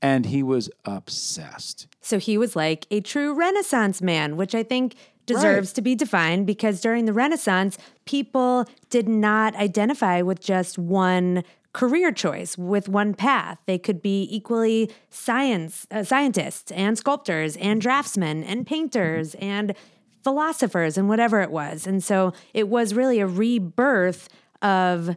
and 0.00 0.26
he 0.26 0.44
was 0.44 0.70
obsessed. 0.84 1.88
So 2.00 2.18
he 2.20 2.38
was 2.38 2.54
like 2.54 2.86
a 2.92 3.00
true 3.00 3.34
Renaissance 3.34 4.00
man, 4.00 4.36
which 4.36 4.54
I 4.54 4.62
think 4.62 4.94
deserves 5.26 5.70
Right. 5.70 5.74
to 5.74 5.82
be 5.82 5.94
defined 5.96 6.46
because 6.46 6.80
during 6.80 7.06
the 7.06 7.12
Renaissance, 7.12 7.76
people 8.04 8.66
did 8.88 9.08
not 9.08 9.56
identify 9.56 10.22
with 10.22 10.40
just 10.40 10.78
one 10.78 11.42
career 11.72 12.12
choice, 12.12 12.56
with 12.56 12.88
one 12.88 13.14
path. 13.14 13.58
They 13.66 13.78
could 13.78 14.00
be 14.00 14.28
equally 14.30 14.90
science 15.08 15.88
uh, 15.90 16.04
scientists 16.04 16.70
and 16.70 16.96
sculptors 16.96 17.56
and 17.56 17.80
draftsmen 17.80 18.44
and 18.44 18.64
painters 18.64 19.34
and 19.36 19.74
philosophers 20.22 20.98
and 20.98 21.08
whatever 21.08 21.40
it 21.40 21.50
was. 21.50 21.86
And 21.86 22.02
so 22.02 22.32
it 22.54 22.68
was 22.68 22.94
really 22.94 23.20
a 23.20 23.26
rebirth 23.26 24.28
of 24.62 25.16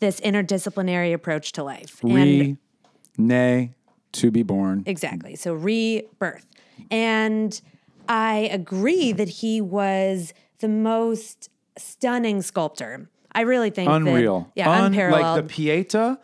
this 0.00 0.20
interdisciplinary 0.20 1.12
approach 1.12 1.52
to 1.52 1.62
life. 1.64 2.02
and 2.02 2.14
Re, 2.14 2.56
nay, 3.18 3.74
to 4.12 4.30
be 4.30 4.42
born. 4.42 4.82
Exactly. 4.86 5.34
So 5.36 5.54
rebirth. 5.54 6.46
And 6.90 7.60
I 8.08 8.48
agree 8.52 9.12
that 9.12 9.28
he 9.28 9.60
was 9.60 10.32
the 10.60 10.68
most 10.68 11.48
stunning 11.76 12.42
sculptor. 12.42 13.08
I 13.32 13.40
really 13.42 13.70
think 13.70 13.88
that- 13.88 13.96
Unreal. 13.96 14.50
yeah, 14.54 14.70
Un- 14.70 14.86
unparalleled. 14.86 15.22
Like 15.22 15.42
the 15.42 15.48
Pieta, 15.48 16.18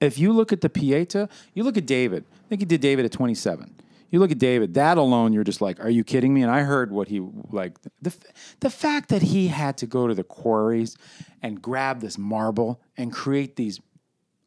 if 0.00 0.18
you 0.18 0.32
look 0.32 0.52
at 0.52 0.60
the 0.62 0.70
Pieta, 0.70 1.28
you 1.52 1.62
look 1.64 1.76
at 1.76 1.86
David. 1.86 2.24
I 2.44 2.48
think 2.48 2.60
he 2.62 2.64
did 2.66 2.80
David 2.80 3.04
at 3.04 3.12
27. 3.12 3.74
You 4.14 4.20
look 4.20 4.30
at 4.30 4.38
David, 4.38 4.74
that 4.74 4.96
alone, 4.96 5.32
you're 5.32 5.42
just 5.42 5.60
like, 5.60 5.80
are 5.80 5.90
you 5.90 6.04
kidding 6.04 6.32
me? 6.32 6.42
And 6.42 6.48
I 6.48 6.60
heard 6.60 6.92
what 6.92 7.08
he, 7.08 7.18
like, 7.50 7.76
the, 8.00 8.14
the 8.60 8.70
fact 8.70 9.08
that 9.08 9.22
he 9.22 9.48
had 9.48 9.76
to 9.78 9.88
go 9.88 10.06
to 10.06 10.14
the 10.14 10.22
quarries 10.22 10.96
and 11.42 11.60
grab 11.60 11.98
this 12.00 12.16
marble 12.16 12.80
and 12.96 13.12
create 13.12 13.56
these, 13.56 13.80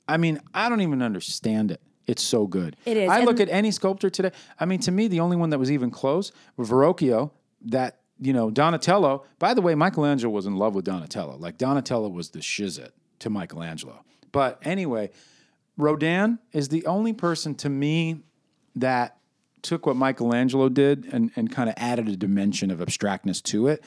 I 0.07 0.15
mean, 0.15 0.39
I 0.53 0.69
don't 0.69 0.79
even 0.79 1.01
understand 1.01 1.71
it. 1.71 1.81
It's 2.05 2.23
so 2.23 2.47
good. 2.47 2.77
It 2.85 2.95
is, 2.95 3.09
I 3.09 3.25
look 3.25 3.41
at 3.41 3.49
any 3.49 3.71
sculptor 3.71 4.09
today. 4.09 4.31
I 4.57 4.63
mean, 4.63 4.79
to 4.79 4.91
me, 4.93 5.09
the 5.09 5.19
only 5.19 5.35
one 5.35 5.49
that 5.49 5.59
was 5.59 5.69
even 5.69 5.91
close 5.91 6.31
was 6.55 6.69
Verrocchio. 6.69 7.31
That 7.65 7.99
you 8.21 8.31
know, 8.31 8.49
Donatello. 8.49 9.25
By 9.37 9.53
the 9.53 9.61
way, 9.61 9.75
Michelangelo 9.75 10.31
was 10.31 10.45
in 10.45 10.55
love 10.55 10.75
with 10.75 10.85
Donatello. 10.85 11.35
Like 11.35 11.57
Donatello 11.57 12.07
was 12.07 12.29
the 12.29 12.39
shizit 12.39 12.91
to 13.19 13.29
Michelangelo. 13.29 14.05
But 14.31 14.59
anyway, 14.61 15.09
Rodin 15.75 16.39
is 16.53 16.69
the 16.69 16.85
only 16.85 17.11
person 17.11 17.53
to 17.55 17.67
me 17.67 18.21
that 18.77 19.17
took 19.61 19.85
what 19.85 19.95
Michelangelo 19.95 20.69
did 20.69 21.07
and, 21.11 21.31
and 21.35 21.51
kind 21.51 21.69
of 21.69 21.75
added 21.77 22.07
a 22.07 22.15
dimension 22.15 22.71
of 22.71 22.81
abstractness 22.81 23.41
to 23.41 23.67
it. 23.67 23.83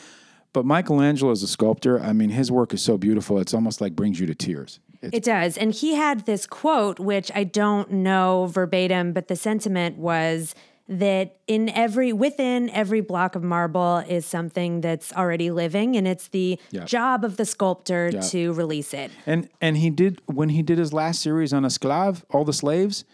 But 0.53 0.65
Michelangelo 0.65 1.31
as 1.31 1.43
a 1.43 1.47
sculptor, 1.47 2.01
I 2.01 2.13
mean, 2.13 2.31
his 2.31 2.51
work 2.51 2.75
is 2.75 2.83
so 2.83 2.99
beautiful. 2.99 3.39
It's 3.39 3.55
almost 3.55 3.81
like 3.81 3.95
brings 3.95 4.19
you 4.19 4.27
to 4.27 4.35
tears. 4.35 4.81
It's 5.01 5.17
It 5.17 5.25
does. 5.25 5.57
And 5.57 5.73
he 5.73 5.95
had 5.95 6.27
this 6.27 6.47
quote, 6.47 6.99
which 6.99 7.31
I 7.35 7.45
don't 7.45 7.91
know 7.93 8.47
verbatim, 8.51 9.13
but 9.13 9.29
the 9.29 9.37
sentiment 9.37 9.97
was 9.97 10.55
that 10.91 11.37
in 11.47 11.69
every 11.69 12.13
within 12.13 12.69
every 12.71 13.01
block 13.01 13.37
of 13.37 13.45
marble 13.45 13.99
is 14.09 14.27
something 14.27 14.81
that's 14.81 15.13
already 15.13 15.49
living 15.49 15.97
and 15.97 16.09
it's 16.09 16.27
the 16.29 16.59
job 16.85 17.25
of 17.25 17.37
the 17.37 17.45
sculptor 17.45 18.11
to 18.11 18.53
release 18.55 18.93
it. 18.93 19.13
And 19.25 19.49
and 19.61 19.77
he 19.77 19.89
did 19.89 20.21
when 20.27 20.49
he 20.49 20.63
did 20.63 20.79
his 20.79 20.93
last 20.93 21.23
series 21.23 21.53
on 21.53 21.63
Esclave, 21.63 22.25
all 22.31 22.45
the 22.45 22.53
slaves, 22.53 23.05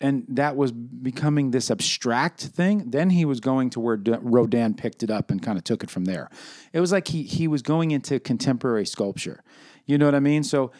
and 0.00 0.24
that 0.28 0.56
was 0.56 0.70
becoming 0.70 1.50
this 1.50 1.70
abstract 1.70 2.40
thing. 2.40 2.90
Then 2.90 3.10
he 3.10 3.24
was 3.24 3.40
going 3.40 3.70
to 3.70 3.80
where 3.80 3.96
D- 3.96 4.14
Rodin 4.20 4.74
picked 4.74 5.02
it 5.02 5.10
up 5.10 5.30
and 5.30 5.42
kind 5.42 5.58
of 5.58 5.64
took 5.64 5.82
it 5.82 5.90
from 5.90 6.04
there. 6.04 6.30
It 6.72 6.80
was 6.80 6.92
like 6.92 7.08
he 7.08 7.24
he 7.24 7.48
was 7.48 7.62
going 7.62 7.90
into 7.90 8.20
contemporary 8.20 8.86
sculpture. 8.86 9.42
You 9.86 9.98
know 9.98 10.04
what 10.04 10.14
I 10.14 10.20
mean? 10.20 10.44
So 10.44 10.70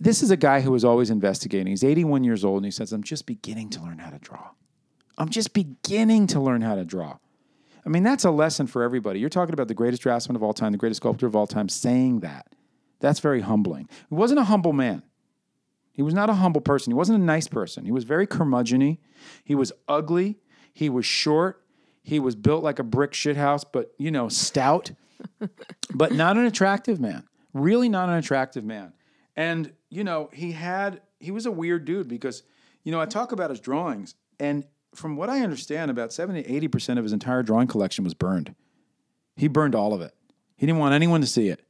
this 0.00 0.22
is 0.22 0.30
a 0.30 0.36
guy 0.36 0.60
who 0.60 0.70
was 0.70 0.84
always 0.84 1.10
investigating. 1.10 1.66
He's 1.66 1.84
81 1.84 2.24
years 2.24 2.44
old 2.44 2.58
and 2.58 2.64
he 2.64 2.70
says, 2.70 2.92
"I'm 2.92 3.02
just 3.02 3.26
beginning 3.26 3.70
to 3.70 3.82
learn 3.82 3.98
how 3.98 4.10
to 4.10 4.18
draw. 4.18 4.50
I'm 5.18 5.28
just 5.28 5.52
beginning 5.52 6.28
to 6.28 6.40
learn 6.40 6.62
how 6.62 6.74
to 6.74 6.84
draw." 6.84 7.18
I 7.84 7.90
mean, 7.90 8.02
that's 8.02 8.24
a 8.24 8.30
lesson 8.30 8.66
for 8.66 8.82
everybody. 8.82 9.20
You're 9.20 9.28
talking 9.30 9.54
about 9.54 9.68
the 9.68 9.74
greatest 9.74 10.02
draftsman 10.02 10.36
of 10.36 10.42
all 10.42 10.52
time, 10.52 10.72
the 10.72 10.78
greatest 10.78 11.00
sculptor 11.00 11.26
of 11.26 11.36
all 11.36 11.46
time, 11.46 11.68
saying 11.68 12.20
that. 12.20 12.46
That's 13.00 13.20
very 13.20 13.40
humbling. 13.40 13.88
He 14.08 14.14
wasn't 14.14 14.40
a 14.40 14.44
humble 14.44 14.72
man. 14.72 15.02
He 15.98 16.02
was 16.02 16.14
not 16.14 16.30
a 16.30 16.34
humble 16.34 16.60
person. 16.60 16.92
He 16.92 16.94
wasn't 16.94 17.20
a 17.20 17.24
nice 17.24 17.48
person. 17.48 17.84
He 17.84 17.90
was 17.90 18.04
very 18.04 18.24
curmudgeon 18.24 18.98
He 19.42 19.56
was 19.56 19.72
ugly. 19.88 20.38
He 20.72 20.88
was 20.88 21.04
short. 21.04 21.64
He 22.04 22.20
was 22.20 22.36
built 22.36 22.62
like 22.62 22.78
a 22.78 22.84
brick 22.84 23.10
shithouse, 23.10 23.64
but, 23.72 23.92
you 23.98 24.12
know, 24.12 24.28
stout, 24.28 24.92
but 25.92 26.12
not 26.12 26.36
an 26.36 26.44
attractive 26.44 27.00
man. 27.00 27.24
Really 27.52 27.88
not 27.88 28.10
an 28.10 28.14
attractive 28.14 28.64
man. 28.64 28.92
And, 29.34 29.72
you 29.90 30.04
know, 30.04 30.30
he 30.32 30.52
had, 30.52 31.02
he 31.18 31.32
was 31.32 31.46
a 31.46 31.50
weird 31.50 31.84
dude 31.84 32.06
because, 32.06 32.44
you 32.84 32.92
know, 32.92 33.00
I 33.00 33.06
talk 33.06 33.32
about 33.32 33.50
his 33.50 33.58
drawings, 33.58 34.14
and 34.38 34.62
from 34.94 35.16
what 35.16 35.28
I 35.28 35.40
understand, 35.40 35.90
about 35.90 36.12
70 36.12 36.44
80% 36.44 36.98
of 36.98 37.02
his 37.02 37.12
entire 37.12 37.42
drawing 37.42 37.66
collection 37.66 38.04
was 38.04 38.14
burned. 38.14 38.54
He 39.34 39.48
burned 39.48 39.74
all 39.74 39.92
of 39.92 40.00
it. 40.00 40.14
He 40.56 40.64
didn't 40.64 40.78
want 40.78 40.94
anyone 40.94 41.22
to 41.22 41.26
see 41.26 41.48
it. 41.48 41.66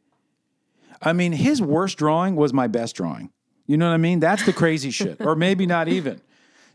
I 1.01 1.15
mean, 1.15 1.33
his 1.33 1.63
worst 1.63 1.97
drawing 1.97 2.37
was 2.37 2.53
my 2.53 2.67
best 2.67 2.95
drawing. 2.95 3.33
You 3.69 3.77
know 3.77 3.87
what 3.87 3.95
I 3.95 3.99
mean? 3.99 4.19
That's 4.19 4.45
the 4.45 4.53
crazy 4.53 4.91
shit. 4.91 5.21
Or 5.21 5.37
maybe 5.37 5.67
not 5.67 5.87
even. 5.99 6.21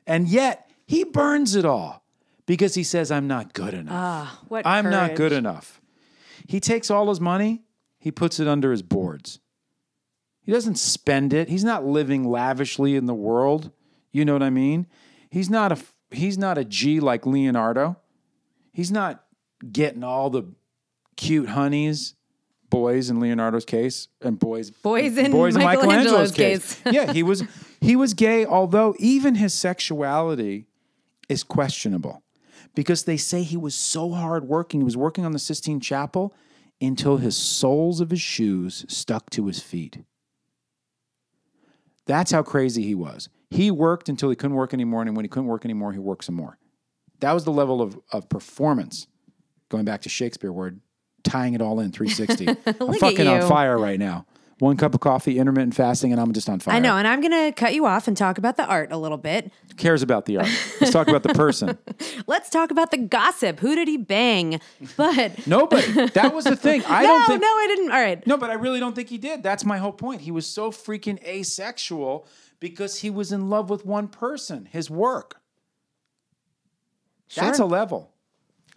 And 0.07 0.27
yet, 0.29 0.69
he 0.85 1.03
burns 1.03 1.55
it 1.55 1.65
all 1.65 2.05
because 2.45 2.75
he 2.75 2.83
says, 2.83 3.11
I'm 3.11 3.27
not 3.27 3.53
good 3.53 3.73
enough. 3.73 3.93
Ah, 3.93 4.39
what 4.47 4.65
I'm 4.65 4.89
not 4.89 5.15
good 5.15 5.31
enough. 5.33 5.81
He 6.47 6.59
takes 6.59 6.91
all 6.91 7.09
his 7.09 7.19
money, 7.19 7.63
he 7.97 8.11
puts 8.11 8.39
it 8.39 8.47
under 8.47 8.71
his 8.71 8.81
boards. 8.81 9.39
He 10.41 10.51
doesn't 10.51 10.77
spend 10.77 11.33
it. 11.33 11.47
He's 11.47 11.63
not 11.63 11.85
living 11.85 12.25
lavishly 12.25 12.95
in 12.95 13.05
the 13.05 13.13
world. 13.13 13.71
You 14.11 14.25
know 14.25 14.33
what 14.33 14.43
I 14.43 14.49
mean? 14.49 14.87
He's 15.29 15.49
not 15.49 15.71
a 15.71 15.77
he's 16.11 16.37
not 16.37 16.57
a 16.57 16.65
G 16.65 16.99
like 16.99 17.25
Leonardo. 17.25 17.97
He's 18.73 18.91
not 18.91 19.23
getting 19.71 20.03
all 20.03 20.29
the 20.29 20.53
cute 21.15 21.49
honeys, 21.49 22.15
boys 22.73 23.11
in 23.11 23.19
Leonardo's 23.19 23.65
case, 23.65 24.07
and 24.19 24.39
boys 24.39 24.71
Boys 25.31 25.55
in 25.55 25.61
Michelangelo's 25.61 26.31
case. 26.31 26.81
yeah, 26.91 27.13
he 27.13 27.21
was 27.21 27.43
he 27.79 27.95
was 27.95 28.15
gay, 28.15 28.45
although 28.45 28.95
even 28.97 29.35
his 29.35 29.53
sexuality 29.53 30.65
is 31.29 31.43
questionable 31.43 32.23
because 32.73 33.03
they 33.03 33.17
say 33.17 33.43
he 33.43 33.57
was 33.57 33.75
so 33.75 34.11
hardworking. 34.11 34.81
He 34.81 34.85
was 34.85 34.97
working 34.97 35.23
on 35.23 35.33
the 35.33 35.39
Sistine 35.39 35.79
Chapel 35.79 36.33
until 36.81 37.17
his 37.17 37.37
soles 37.37 38.01
of 38.01 38.09
his 38.09 38.21
shoes 38.21 38.85
stuck 38.89 39.29
to 39.29 39.45
his 39.45 39.59
feet. 39.59 39.99
That's 42.07 42.31
how 42.31 42.41
crazy 42.41 42.81
he 42.81 42.95
was. 42.95 43.29
He 43.51 43.69
worked 43.69 44.09
until 44.09 44.31
he 44.31 44.35
couldn't 44.35 44.57
work 44.57 44.73
anymore, 44.73 45.03
and 45.03 45.15
when 45.15 45.23
he 45.23 45.29
couldn't 45.29 45.47
work 45.47 45.63
anymore, 45.63 45.93
he 45.93 45.99
worked 45.99 46.25
some 46.25 46.35
more. 46.35 46.57
That 47.19 47.33
was 47.33 47.45
the 47.45 47.51
level 47.51 47.81
of, 47.81 47.99
of 48.11 48.27
performance. 48.29 49.07
Going 49.69 49.85
back 49.85 50.01
to 50.01 50.09
Shakespeare, 50.09 50.51
word 50.51 50.81
tying 51.23 51.53
it 51.53 51.61
all 51.61 51.79
in 51.79 51.91
360. 51.91 52.47
I'm 52.65 52.93
fucking 52.93 53.27
on 53.27 53.47
fire 53.47 53.77
right 53.77 53.99
now. 53.99 54.25
One 54.59 54.77
cup 54.77 54.93
of 54.93 55.01
coffee, 55.01 55.39
intermittent 55.39 55.75
fasting, 55.75 56.11
and 56.13 56.21
I'm 56.21 56.31
just 56.31 56.47
on 56.47 56.59
fire. 56.59 56.75
I 56.75 56.79
know, 56.79 56.95
and 56.95 57.05
I'm 57.07 57.19
going 57.19 57.31
to 57.31 57.51
cut 57.51 57.73
you 57.73 57.85
off 57.85 58.07
and 58.07 58.15
talk 58.15 58.37
about 58.37 58.55
the 58.55 58.65
art 58.65 58.93
a 58.93 58.97
little 58.97 59.17
bit. 59.17 59.51
Who 59.67 59.73
cares 59.75 60.01
about 60.01 60.25
the 60.25 60.37
art? 60.37 60.47
Let's 60.79 60.93
talk 60.93 61.07
about 61.09 61.23
the 61.23 61.33
person. 61.33 61.77
Let's 62.27 62.49
talk 62.49 62.71
about 62.71 62.91
the 62.91 62.97
gossip. 62.97 63.59
Who 63.59 63.75
did 63.75 63.87
he 63.89 63.97
bang? 63.97 64.61
But 64.95 65.47
Nobody. 65.47 66.07
That 66.09 66.33
was 66.33 66.45
the 66.45 66.55
thing. 66.55 66.83
I 66.87 67.01
no, 67.01 67.07
don't 67.09 67.27
think. 67.27 67.41
no, 67.41 67.47
I 67.47 67.65
didn't. 67.67 67.91
All 67.91 67.99
right. 67.99 68.25
No, 68.27 68.37
but 68.37 68.51
I 68.51 68.53
really 68.53 68.79
don't 68.79 68.95
think 68.95 69.09
he 69.09 69.17
did. 69.17 69.43
That's 69.43 69.65
my 69.65 69.79
whole 69.79 69.91
point. 69.91 70.21
He 70.21 70.31
was 70.31 70.45
so 70.45 70.71
freaking 70.71 71.21
asexual 71.25 72.25
because 72.59 72.99
he 72.99 73.09
was 73.09 73.33
in 73.33 73.49
love 73.49 73.69
with 73.69 73.85
one 73.85 74.07
person, 74.07 74.69
his 74.71 74.89
work. 74.89 75.41
That's 77.35 77.59
a 77.59 77.65
level. 77.65 78.11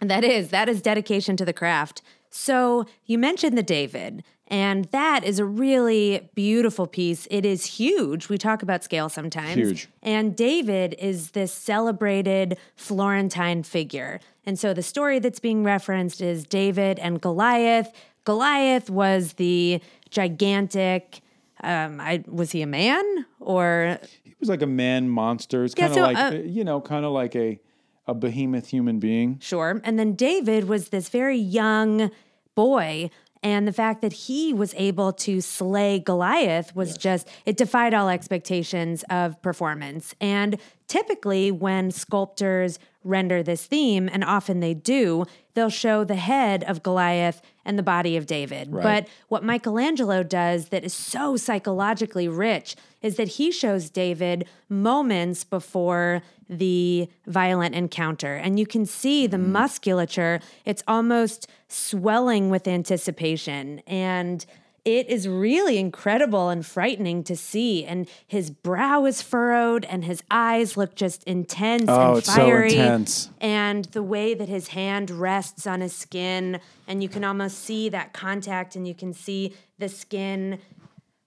That 0.01 0.23
is, 0.23 0.49
that 0.49 0.69
is 0.69 0.81
dedication 0.81 1.37
to 1.37 1.45
the 1.45 1.53
craft. 1.53 2.01
So 2.29 2.85
you 3.05 3.17
mentioned 3.17 3.57
the 3.57 3.63
David, 3.63 4.23
and 4.47 4.85
that 4.85 5.23
is 5.23 5.39
a 5.39 5.45
really 5.45 6.29
beautiful 6.35 6.87
piece. 6.87 7.27
It 7.29 7.45
is 7.45 7.65
huge. 7.65 8.29
We 8.29 8.37
talk 8.37 8.61
about 8.63 8.83
scale 8.83 9.09
sometimes. 9.09 9.55
Huge. 9.55 9.89
And 10.01 10.35
David 10.35 10.95
is 10.99 11.31
this 11.31 11.51
celebrated 11.51 12.57
Florentine 12.75 13.63
figure. 13.63 14.19
And 14.45 14.57
so 14.57 14.73
the 14.73 14.83
story 14.83 15.19
that's 15.19 15.39
being 15.39 15.63
referenced 15.63 16.21
is 16.21 16.45
David 16.45 16.99
and 16.99 17.19
Goliath. 17.19 17.91
Goliath 18.23 18.89
was 18.89 19.33
the 19.33 19.81
gigantic. 20.09 21.21
Um, 21.61 21.99
I 21.99 22.23
was 22.27 22.51
he 22.51 22.61
a 22.61 22.67
man 22.67 23.25
or 23.39 23.99
He 24.23 24.35
was 24.39 24.47
like 24.47 24.61
a 24.61 24.67
man 24.67 25.09
monster. 25.09 25.63
It's 25.65 25.73
Yeah, 25.77 25.87
kind 25.87 25.91
of 25.91 25.95
so, 25.95 26.01
like 26.03 26.33
uh, 26.33 26.35
you 26.45 26.63
know, 26.63 26.79
kind 26.79 27.03
of 27.03 27.11
like 27.11 27.35
a 27.35 27.59
a 28.07 28.13
behemoth 28.13 28.67
human 28.67 28.99
being. 28.99 29.39
Sure. 29.39 29.81
And 29.83 29.99
then 29.99 30.13
David 30.13 30.67
was 30.67 30.89
this 30.89 31.09
very 31.09 31.37
young 31.37 32.11
boy. 32.55 33.09
And 33.43 33.67
the 33.67 33.73
fact 33.73 34.01
that 34.01 34.13
he 34.13 34.51
was 34.51 34.73
able 34.77 35.13
to 35.13 35.41
slay 35.41 35.99
Goliath 35.99 36.75
was 36.75 36.97
just, 36.97 37.29
it 37.45 37.55
defied 37.55 37.93
all 37.93 38.09
expectations 38.09 39.03
of 39.11 39.39
performance. 39.43 40.15
And 40.19 40.57
typically, 40.87 41.51
when 41.51 41.91
sculptors 41.91 42.79
render 43.03 43.43
this 43.43 43.65
theme, 43.67 44.09
and 44.11 44.23
often 44.23 44.59
they 44.59 44.73
do, 44.73 45.25
they'll 45.53 45.69
show 45.69 46.03
the 46.03 46.15
head 46.15 46.63
of 46.63 46.83
Goliath 46.83 47.41
and 47.63 47.77
the 47.77 47.83
body 47.83 48.17
of 48.17 48.25
David. 48.25 48.71
But 48.71 49.07
what 49.27 49.43
Michelangelo 49.43 50.23
does 50.23 50.69
that 50.69 50.83
is 50.83 50.93
so 50.93 51.37
psychologically 51.37 52.27
rich 52.27 52.75
is 53.01 53.17
that 53.17 53.27
he 53.29 53.51
shows 53.51 53.89
David 53.89 54.45
moments 54.67 55.43
before 55.43 56.21
the 56.49 57.09
violent 57.25 57.75
encounter. 57.75 58.35
And 58.35 58.59
you 58.59 58.65
can 58.65 58.85
see 58.85 59.27
the 59.27 59.37
mm. 59.37 59.47
musculature, 59.47 60.39
it's 60.65 60.83
almost 60.87 61.47
swelling 61.67 62.49
with 62.49 62.67
anticipation. 62.67 63.81
And 63.85 64.45
it 64.87 65.09
is 65.09 65.27
really 65.27 65.77
incredible 65.77 66.47
and 66.47 66.65
frightening 66.65 67.21
to 67.25 67.35
see. 67.35 67.83
And 67.83 68.07
his 68.25 68.49
brow 68.49 69.03
is 69.03 69.21
furrowed 69.21 69.83
and 69.83 70.05
his 70.05 70.23
eyes 70.31 70.77
look 70.77 70.95
just 70.95 71.25
intense 71.25 71.89
Oh, 71.89 72.11
and 72.11 72.17
it's 72.19 72.33
so 72.33 72.35
fiery. 72.35 72.71
intense. 72.71 73.29
And 73.41 73.83
the 73.85 74.01
way 74.01 74.33
that 74.33 74.47
his 74.47 74.69
hand 74.69 75.11
rests 75.11 75.67
on 75.67 75.81
his 75.81 75.91
skin, 75.91 76.61
and 76.87 77.03
you 77.03 77.09
can 77.09 77.25
almost 77.25 77.59
see 77.59 77.89
that 77.89 78.13
contact, 78.13 78.77
and 78.77 78.87
you 78.87 78.95
can 78.95 79.11
see 79.11 79.53
the 79.77 79.89
skin 79.89 80.59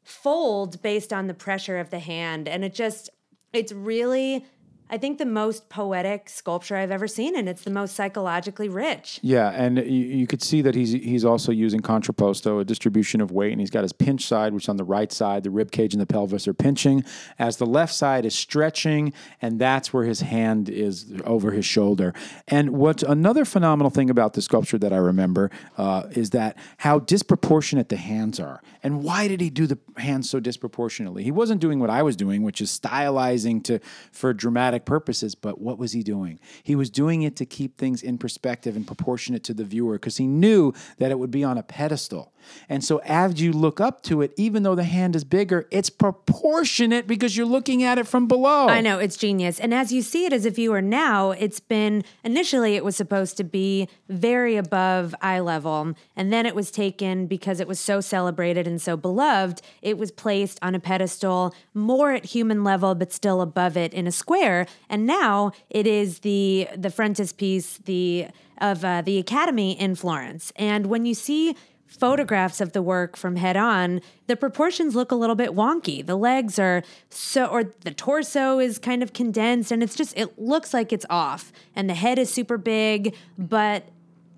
fold 0.05 0.81
based 0.81 1.13
on 1.13 1.27
the 1.27 1.35
pressure 1.35 1.79
of 1.79 1.91
the 1.91 1.99
hand. 1.99 2.49
And 2.49 2.65
it 2.65 2.73
just, 2.73 3.11
it's 3.53 3.73
really, 3.73 4.47
I 4.91 4.99
think, 4.99 5.19
the 5.19 5.27
most 5.27 5.69
poetic 5.69 6.29
sculpture 6.29 6.77
I've 6.77 6.91
ever 6.91 7.07
seen, 7.07 7.37
and 7.37 7.49
it's 7.49 7.63
the 7.63 7.71
most 7.71 7.95
psychologically 7.95 8.69
rich. 8.69 9.21
Yeah, 9.23 9.51
and 9.51 9.79
you, 9.79 9.85
you 9.85 10.27
could 10.27 10.43
see 10.43 10.63
that 10.63 10.75
he's 10.75 10.91
he's 10.91 11.25
also 11.25 11.53
using 11.53 11.81
contrapposto, 11.81 12.61
a 12.61 12.65
distribution 12.65 13.21
of 13.21 13.31
weight, 13.31 13.53
and 13.53 13.61
he's 13.61 13.71
got 13.71 13.83
his 13.83 13.93
pinch 13.93 14.27
side, 14.27 14.53
which 14.53 14.69
on 14.69 14.77
the 14.77 14.85
right 14.85 15.13
side, 15.13 15.45
the 15.45 15.51
rib 15.51 15.71
cage 15.71 15.95
and 15.95 16.01
the 16.01 16.07
pelvis 16.07 16.49
are 16.49 16.55
pinching, 16.55 17.05
as 17.39 17.59
the 17.59 17.67
left 17.67 17.95
side 17.95 18.25
is 18.27 18.35
stretching, 18.35 19.13
and 19.41 19.61
that's 19.61 19.93
where 19.93 20.05
his 20.05 20.23
hand 20.23 20.69
is 20.69 21.13
over 21.25 21.53
his 21.53 21.65
shoulder. 21.65 22.13
And 22.49 22.71
what's 22.71 23.03
another 23.03 23.45
phenomenal 23.45 23.91
thing 23.91 24.11
about 24.11 24.33
the 24.33 24.43
sculpture 24.43 24.79
that 24.79 24.93
I 24.93 24.97
remember 24.97 25.51
uh, 25.79 26.09
is 26.13 26.31
that 26.31 26.57
how 26.79 26.99
disproportionate 26.99 27.89
the 27.89 27.97
hands 27.97 28.41
are. 28.41 28.61
And 28.83 29.05
why 29.05 29.29
did 29.29 29.41
he 29.41 29.51
do 29.51 29.67
the 29.67 29.79
hands 29.99 30.29
so 30.29 30.41
disproportionately? 30.41 31.23
He 31.23 31.31
wasn't 31.31 31.61
doing 31.61 31.79
what 31.79 31.91
I 31.91 32.03
was 32.03 32.17
doing, 32.17 32.43
which 32.43 32.61
is 32.61 32.71
stylizing 32.71 33.63
to 33.65 33.79
for 34.11 34.33
dramatic 34.33 34.80
purposes. 34.85 35.35
But 35.35 35.61
what 35.61 35.79
was 35.79 35.93
he 35.93 36.03
doing? 36.03 36.39
He 36.63 36.75
was 36.75 36.91
doing 36.91 37.23
it 37.23 37.37
to 37.37 37.47
keep 37.47 37.77
things 37.77 38.03
in 38.03 38.19
perspective 38.19 38.77
and 38.77 38.87
proportionate 38.87 39.45
to 39.45 39.55
the 39.55 39.65
viewer 39.65 39.95
because 39.95 40.17
he 40.17 40.27
knew 40.27 40.73
that 40.99 41.11
it 41.11 41.19
would 41.19 41.31
be 41.31 41.45
on 41.45 41.59
a 41.59 41.63
pedestal. 41.63 42.33
And 42.69 42.83
so 42.85 42.99
as 43.05 43.41
you 43.41 43.53
look 43.53 43.81
up 43.81 44.03
to 44.05 44.23
it, 44.23 44.33
even 44.37 44.63
though 44.63 44.75
the 44.75 44.85
hand 44.85 45.17
is 45.17 45.25
bigger, 45.25 45.67
it's 45.71 45.91
proportionate 45.91 47.07
because 47.07 47.37
you're 47.37 47.47
looking 47.47 47.83
at 47.83 47.99
it 47.99 48.07
from 48.07 48.29
below. 48.29 48.69
I 48.69 48.81
know, 48.81 48.99
it's 48.99 49.17
genius. 49.17 49.61
And 49.61 49.75
as 49.75 49.93
you 49.93 50.03
see 50.03 50.25
it 50.25 50.33
as 50.33 50.47
a 50.47 50.51
viewer 50.51 50.81
now, 50.81 51.33
it's 51.33 51.61
been 51.61 52.05
initially 52.25 52.77
it 52.77 52.85
was 52.85 52.97
supposed 52.97 53.37
to 53.39 53.45
be 53.45 53.89
very 54.09 54.57
above 54.57 55.15
eye 55.21 55.41
level. 55.41 55.95
And 56.17 56.33
then 56.33 56.47
it 56.47 56.55
was 56.55 56.71
taken 56.71 57.27
because 57.27 57.61
it 57.61 57.69
was 57.69 57.81
so 57.81 58.01
celebrated 58.01 58.67
and 58.67 58.81
so 58.81 58.97
beloved, 58.97 59.61
it 59.83 59.99
was 59.99 60.11
placed 60.11 60.59
on 60.63 60.75
a 60.75 60.81
pedestal 60.81 61.55
more 61.75 62.13
at 62.13 62.27
human 62.27 62.65
level, 62.65 62.95
but 62.95 63.13
still 63.13 63.41
above 63.41 63.77
it 63.77 63.93
in 63.95 64.07
a 64.07 64.13
square. 64.13 64.67
And 64.89 65.07
now 65.07 65.53
it 65.69 65.87
is 65.87 66.21
the 66.21 66.69
the 66.77 66.91
frontispiece, 66.91 67.79
the 67.79 68.29
of 68.59 68.85
uh, 68.85 69.03
the 69.03 69.19
Academy 69.19 69.79
in 69.79 69.95
Florence. 69.95 70.53
And 70.57 70.87
when 70.87 71.07
you 71.07 71.15
see 71.15 71.57
photographs 71.87 72.61
of 72.61 72.73
the 72.73 72.83
work 72.83 73.17
from 73.17 73.37
head 73.37 73.57
on, 73.57 74.01
the 74.29 74.37
proportions 74.37 74.95
look 74.95 75.11
a 75.11 75.15
little 75.15 75.35
bit 75.35 75.51
wonky. 75.51 76.07
The 76.07 76.17
legs 76.17 76.59
are 76.59 76.83
so, 77.09 77.47
or 77.47 77.65
the 77.65 77.91
torso 77.91 78.59
is 78.61 78.79
kind 78.79 79.03
of 79.03 79.13
condensed, 79.13 79.73
and 79.73 79.83
it's 79.83 79.97
just, 79.97 80.17
it 80.17 80.39
looks 80.39 80.73
like 80.73 80.93
it's 80.93 81.07
off. 81.11 81.53
And 81.75 81.91
the 81.91 81.95
head 81.95 82.19
is 82.19 82.33
super 82.33 82.59
big, 82.59 83.17
but 83.37 83.89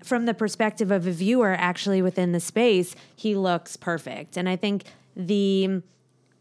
from 0.03 0.25
the 0.25 0.33
perspective 0.33 0.89
of 0.89 1.05
a 1.05 1.11
viewer, 1.11 1.55
actually 1.57 2.01
within 2.01 2.31
the 2.31 2.39
space, 2.39 2.95
he 3.15 3.35
looks 3.35 3.77
perfect. 3.77 4.35
And 4.35 4.49
I 4.49 4.55
think 4.55 4.85
the 5.15 5.81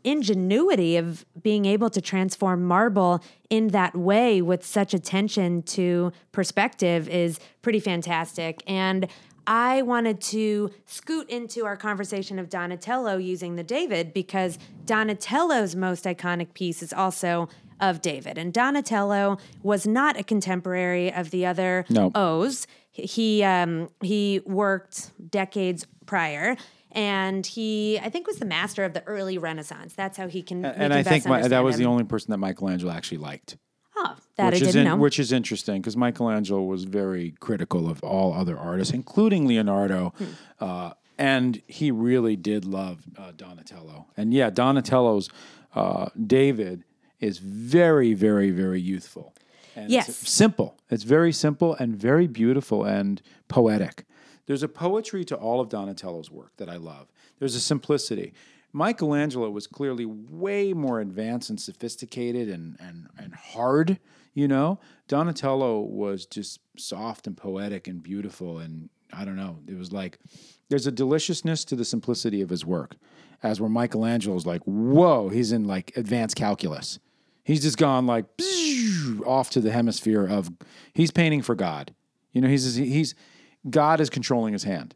ingenuity 0.05 0.97
of 0.97 1.25
being 1.43 1.65
able 1.65 1.91
to 1.91 2.01
transform 2.01 2.65
marble 2.65 3.23
in 3.51 3.69
that 3.69 3.97
way 3.97 4.43
with 4.43 4.65
such 4.65 4.95
attention 4.95 5.63
to 5.63 6.13
perspective 6.33 7.09
is 7.09 7.39
pretty 7.63 7.81
fantastic. 7.81 8.63
And 8.67 9.09
I 9.47 9.83
wanted 9.83 10.21
to 10.23 10.71
scoot 10.87 11.29
into 11.29 11.65
our 11.65 11.77
conversation 11.77 12.39
of 12.39 12.49
Donatello 12.49 13.17
using 13.17 13.57
the 13.57 13.65
David 13.65 14.13
because 14.15 14.59
Donatello's 14.87 15.75
most 15.75 16.05
iconic 16.05 16.55
piece 16.55 16.83
is 16.83 16.93
also 16.93 17.49
of 17.81 18.01
David. 18.01 18.39
And 18.39 18.53
Donatello 18.53 19.39
was 19.63 19.87
not 19.87 20.19
a 20.19 20.23
contemporary 20.23 21.13
of 21.13 21.31
the 21.31 21.45
other 21.45 21.85
No. 21.91 22.13
O's. 22.15 22.67
He 22.93 23.43
um, 23.43 23.89
he 24.01 24.41
worked 24.47 25.11
decades 25.31 25.87
prior. 26.07 26.57
And 26.95 27.47
he, 27.47 27.99
I 27.99 28.09
think, 28.11 28.27
was 28.27 28.37
the 28.37 28.45
master 28.45 28.85
of 28.85 28.93
the 28.95 29.03
early 29.05 29.39
Renaissance. 29.39 29.95
That's 29.95 30.17
how 30.17 30.29
he 30.29 30.43
can. 30.43 30.65
and 30.65 30.77
can 30.77 30.93
I 30.93 31.03
think 31.03 31.27
my, 31.27 31.47
that 31.49 31.65
was 31.65 31.77
the 31.79 31.87
only 31.87 32.05
person 32.05 32.31
that 32.33 32.39
Michelangelo 32.39 32.93
actually 32.93 33.19
liked. 33.19 33.57
Oh, 33.97 34.17
that 34.37 34.53
which 34.53 34.63
I 34.63 34.67
is 34.67 34.73
didn't 34.73 34.87
in- 34.87 34.93
know. 34.93 34.97
Which 35.03 35.19
is 35.19 35.33
interesting 35.33 35.81
because 35.81 35.97
Michelangelo 35.97 36.63
was 36.63 36.85
very 36.85 37.33
critical 37.41 37.89
of 37.89 38.03
all 38.03 38.33
other 38.35 38.59
artists, 38.59 38.93
including 38.93 39.47
Leonardo. 39.47 40.13
Hmm. 40.19 40.25
Uh, 40.61 40.91
and 41.19 41.63
he 41.67 41.91
really 41.91 42.37
did 42.37 42.65
love 42.65 43.05
uh, 43.17 43.33
Donatello. 43.37 44.07
And 44.17 44.33
yeah, 44.35 44.51
Donatello's 44.51 45.29
uh, 45.75 46.09
David 46.27 46.85
is 47.21 47.39
very, 47.39 48.15
very, 48.15 48.51
very 48.51 48.81
youthful. 48.81 49.35
And 49.77 49.91
Yes. 49.91 50.09
It's 50.09 50.31
simple. 50.31 50.77
It's 50.91 51.05
very 51.05 51.33
simple 51.33 51.75
and 51.75 51.95
very 51.97 52.27
beautiful 52.27 52.85
and 52.85 53.23
poetic. 53.49 54.05
There's 54.47 54.63
a 54.63 54.69
poetry 54.69 55.25
to 55.27 55.37
all 55.37 55.61
of 55.61 55.69
Donatello's 55.69 56.31
work 56.31 56.53
that 56.57 56.69
I 56.69 56.77
love. 56.77 57.09
There's 57.39 57.55
a 57.55 57.61
simplicity. 57.61 58.35
Michelangelo 58.73 59.51
was 59.51 59.67
clearly 59.67 60.07
way 60.07 60.73
more 60.73 61.01
advanced 61.01 61.51
and 61.51 61.61
sophisticated 61.61 62.49
and, 62.49 62.77
and, 62.81 63.09
and 63.19 63.35
hard, 63.35 63.99
you 64.35 64.49
know. 64.49 64.81
Donatello 65.09 65.81
was 65.81 66.27
just 66.27 66.61
soft 66.77 67.27
and 67.27 67.37
poetic 67.37 67.87
and 67.87 68.03
beautiful. 68.03 68.59
And 68.59 68.89
I 69.13 69.25
don't 69.25 69.37
know, 69.37 69.59
it 69.67 69.77
was 69.77 69.93
like 69.93 70.19
there's 70.71 70.87
a 70.87 70.93
deliciousness 70.93 71.65
to 71.67 71.77
the 71.77 71.85
simplicity 71.85 72.41
of 72.41 72.49
his 72.49 72.65
work, 72.65 72.97
as 73.43 73.61
where 73.61 73.69
Michelangelo's 73.69 74.47
like, 74.47 74.63
whoa, 74.63 75.29
he's 75.29 75.53
in 75.53 75.65
like 75.65 75.93
advanced 75.97 76.37
calculus. 76.37 76.99
He's 77.45 77.61
just 77.61 77.77
gone 77.77 78.07
like 78.07 78.25
off 79.27 79.51
to 79.51 79.61
the 79.61 79.71
hemisphere 79.73 80.27
of 80.27 80.51
he's 80.95 81.11
painting 81.11 81.43
for 81.43 81.55
God. 81.55 81.95
You 82.33 82.41
know, 82.41 82.49
he's 82.49 82.77
he's 82.77 83.15
God 83.69 84.01
is 84.01 84.11
controlling 84.11 84.53
his 84.53 84.65
hand. 84.65 84.95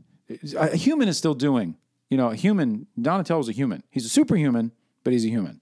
A 0.57 0.77
human 0.77 1.09
is 1.09 1.17
still 1.17 1.35
doing. 1.35 1.77
You 2.11 2.17
know, 2.17 2.31
a 2.31 2.37
human. 2.37 2.87
Donatello's 3.01 3.49
a 3.49 3.53
human. 3.53 3.83
He's 3.91 4.05
a 4.05 4.09
superhuman, 4.09 4.73
but 5.05 5.13
he's 5.13 5.25
a 5.25 5.29
human. 5.29 5.61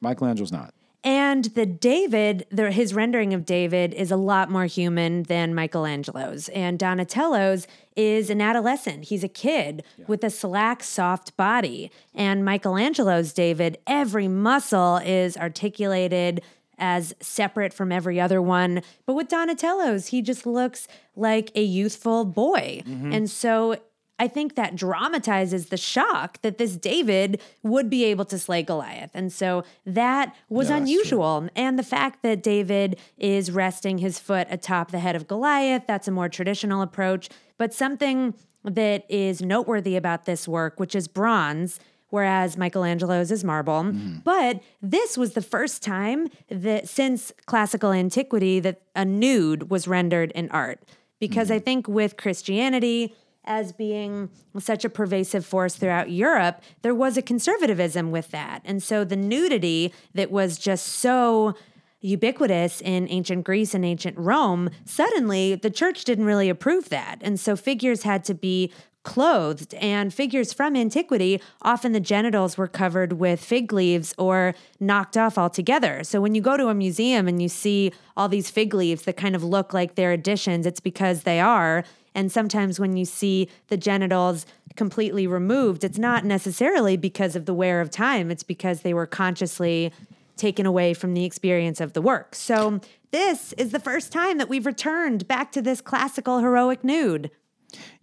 Michelangelo's 0.00 0.52
not. 0.52 0.74
And 1.04 1.44
the 1.44 1.64
David, 1.64 2.46
the, 2.50 2.72
his 2.72 2.92
rendering 2.92 3.32
of 3.32 3.46
David 3.46 3.94
is 3.94 4.10
a 4.10 4.16
lot 4.16 4.50
more 4.50 4.66
human 4.66 5.22
than 5.22 5.54
Michelangelo's. 5.54 6.48
And 6.48 6.78
Donatello's 6.78 7.68
is 7.94 8.30
an 8.30 8.40
adolescent. 8.40 9.04
He's 9.04 9.22
a 9.22 9.28
kid 9.28 9.84
with 10.08 10.24
a 10.24 10.30
slack, 10.30 10.82
soft 10.82 11.36
body. 11.36 11.92
And 12.14 12.44
Michelangelo's 12.44 13.32
David, 13.32 13.78
every 13.86 14.26
muscle 14.26 14.96
is 14.96 15.36
articulated 15.36 16.42
as 16.78 17.14
separate 17.20 17.72
from 17.72 17.92
every 17.92 18.20
other 18.20 18.40
one. 18.40 18.82
But 19.06 19.14
with 19.14 19.28
Donatello's, 19.28 20.08
he 20.08 20.22
just 20.22 20.46
looks 20.46 20.88
like 21.16 21.50
a 21.54 21.62
youthful 21.62 22.24
boy. 22.24 22.82
Mm-hmm. 22.86 23.12
And 23.12 23.30
so 23.30 23.76
I 24.18 24.26
think 24.26 24.56
that 24.56 24.74
dramatizes 24.74 25.66
the 25.66 25.76
shock 25.76 26.42
that 26.42 26.58
this 26.58 26.76
David 26.76 27.40
would 27.62 27.88
be 27.88 28.04
able 28.04 28.24
to 28.26 28.38
slay 28.38 28.62
Goliath. 28.62 29.12
And 29.14 29.32
so 29.32 29.62
that 29.86 30.34
was 30.48 30.70
unusual. 30.70 31.48
And 31.54 31.78
the 31.78 31.84
fact 31.84 32.22
that 32.24 32.42
David 32.42 32.98
is 33.16 33.52
resting 33.52 33.98
his 33.98 34.18
foot 34.18 34.48
atop 34.50 34.90
the 34.90 34.98
head 34.98 35.14
of 35.14 35.28
Goliath, 35.28 35.84
that's 35.86 36.08
a 36.08 36.10
more 36.10 36.28
traditional 36.28 36.82
approach. 36.82 37.28
But 37.58 37.72
something 37.72 38.34
that 38.64 39.04
is 39.08 39.40
noteworthy 39.40 39.94
about 39.94 40.24
this 40.24 40.48
work, 40.48 40.80
which 40.80 40.96
is 40.96 41.06
bronze, 41.06 41.78
whereas 42.10 42.56
Michelangelo's 42.56 43.30
is 43.30 43.44
marble. 43.44 43.82
Mm-hmm. 43.82 44.18
But 44.24 44.60
this 44.80 45.16
was 45.18 45.32
the 45.32 45.42
first 45.42 45.82
time 45.82 46.28
that 46.48 46.88
since 46.88 47.32
classical 47.46 47.92
antiquity 47.92 48.60
that 48.60 48.82
a 48.94 49.04
nude 49.04 49.70
was 49.70 49.88
rendered 49.88 50.32
in 50.32 50.50
art. 50.50 50.80
Because 51.20 51.50
I 51.50 51.56
mm-hmm. 51.56 51.64
think 51.64 51.88
with 51.88 52.16
Christianity, 52.16 53.14
as 53.44 53.72
being 53.72 54.28
such 54.58 54.84
a 54.84 54.90
pervasive 54.90 55.44
force 55.44 55.74
throughout 55.74 56.10
Europe, 56.10 56.62
there 56.82 56.94
was 56.94 57.16
a 57.16 57.22
conservatism 57.22 58.10
with 58.10 58.30
that. 58.30 58.60
And 58.64 58.82
so 58.82 59.04
the 59.04 59.16
nudity 59.16 59.92
that 60.14 60.30
was 60.30 60.58
just 60.58 60.86
so 60.86 61.54
ubiquitous 62.00 62.80
in 62.80 63.08
ancient 63.08 63.44
Greece 63.44 63.74
and 63.74 63.84
ancient 63.84 64.16
Rome, 64.16 64.70
suddenly 64.84 65.54
the 65.56 65.70
church 65.70 66.04
didn't 66.04 66.26
really 66.26 66.48
approve 66.48 66.90
that. 66.90 67.18
And 67.22 67.40
so 67.40 67.56
figures 67.56 68.02
had 68.02 68.22
to 68.24 68.34
be 68.34 68.72
clothed 69.08 69.72
and 69.76 70.12
figures 70.12 70.52
from 70.52 70.76
antiquity 70.76 71.40
often 71.62 71.92
the 71.92 71.98
genitals 71.98 72.58
were 72.58 72.68
covered 72.68 73.14
with 73.14 73.42
fig 73.42 73.72
leaves 73.72 74.14
or 74.18 74.54
knocked 74.80 75.16
off 75.16 75.38
altogether. 75.38 76.04
So 76.04 76.20
when 76.20 76.34
you 76.34 76.42
go 76.42 76.58
to 76.58 76.68
a 76.68 76.74
museum 76.74 77.26
and 77.26 77.40
you 77.40 77.48
see 77.48 77.90
all 78.18 78.28
these 78.28 78.50
fig 78.50 78.74
leaves 78.74 79.04
that 79.04 79.16
kind 79.16 79.34
of 79.34 79.42
look 79.42 79.72
like 79.72 79.94
they're 79.94 80.12
additions 80.12 80.66
it's 80.66 80.78
because 80.78 81.22
they 81.22 81.40
are. 81.40 81.84
And 82.14 82.30
sometimes 82.30 82.78
when 82.78 82.98
you 82.98 83.06
see 83.06 83.48
the 83.68 83.78
genitals 83.78 84.44
completely 84.76 85.26
removed 85.26 85.84
it's 85.84 85.98
not 85.98 86.26
necessarily 86.26 86.98
because 86.98 87.34
of 87.34 87.46
the 87.46 87.54
wear 87.54 87.80
of 87.80 87.90
time. 87.90 88.30
It's 88.30 88.42
because 88.42 88.82
they 88.82 88.92
were 88.92 89.06
consciously 89.06 89.90
taken 90.36 90.66
away 90.66 90.92
from 90.92 91.14
the 91.14 91.24
experience 91.24 91.80
of 91.80 91.94
the 91.94 92.02
work. 92.02 92.34
So 92.34 92.82
this 93.10 93.54
is 93.54 93.72
the 93.72 93.80
first 93.80 94.12
time 94.12 94.36
that 94.36 94.50
we've 94.50 94.66
returned 94.66 95.26
back 95.26 95.50
to 95.52 95.62
this 95.62 95.80
classical 95.80 96.40
heroic 96.40 96.84
nude 96.84 97.30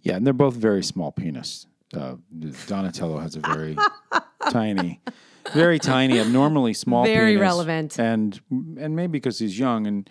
Yeah, 0.02 0.16
and 0.16 0.26
they're 0.26 0.32
both 0.34 0.54
very 0.54 0.82
small 0.84 1.12
penis. 1.12 1.66
Uh, 1.94 2.16
Donatello 2.66 3.18
has 3.18 3.36
a 3.36 3.40
very 3.40 3.76
tiny, 4.50 5.00
very 5.52 5.78
tiny, 5.78 6.18
abnormally 6.20 6.74
small. 6.74 7.04
Very 7.04 7.32
penis. 7.32 7.40
relevant. 7.40 7.98
and 7.98 8.40
and 8.50 8.96
maybe 8.96 9.12
because 9.12 9.38
he's 9.38 9.58
young, 9.58 9.86
and 9.86 10.08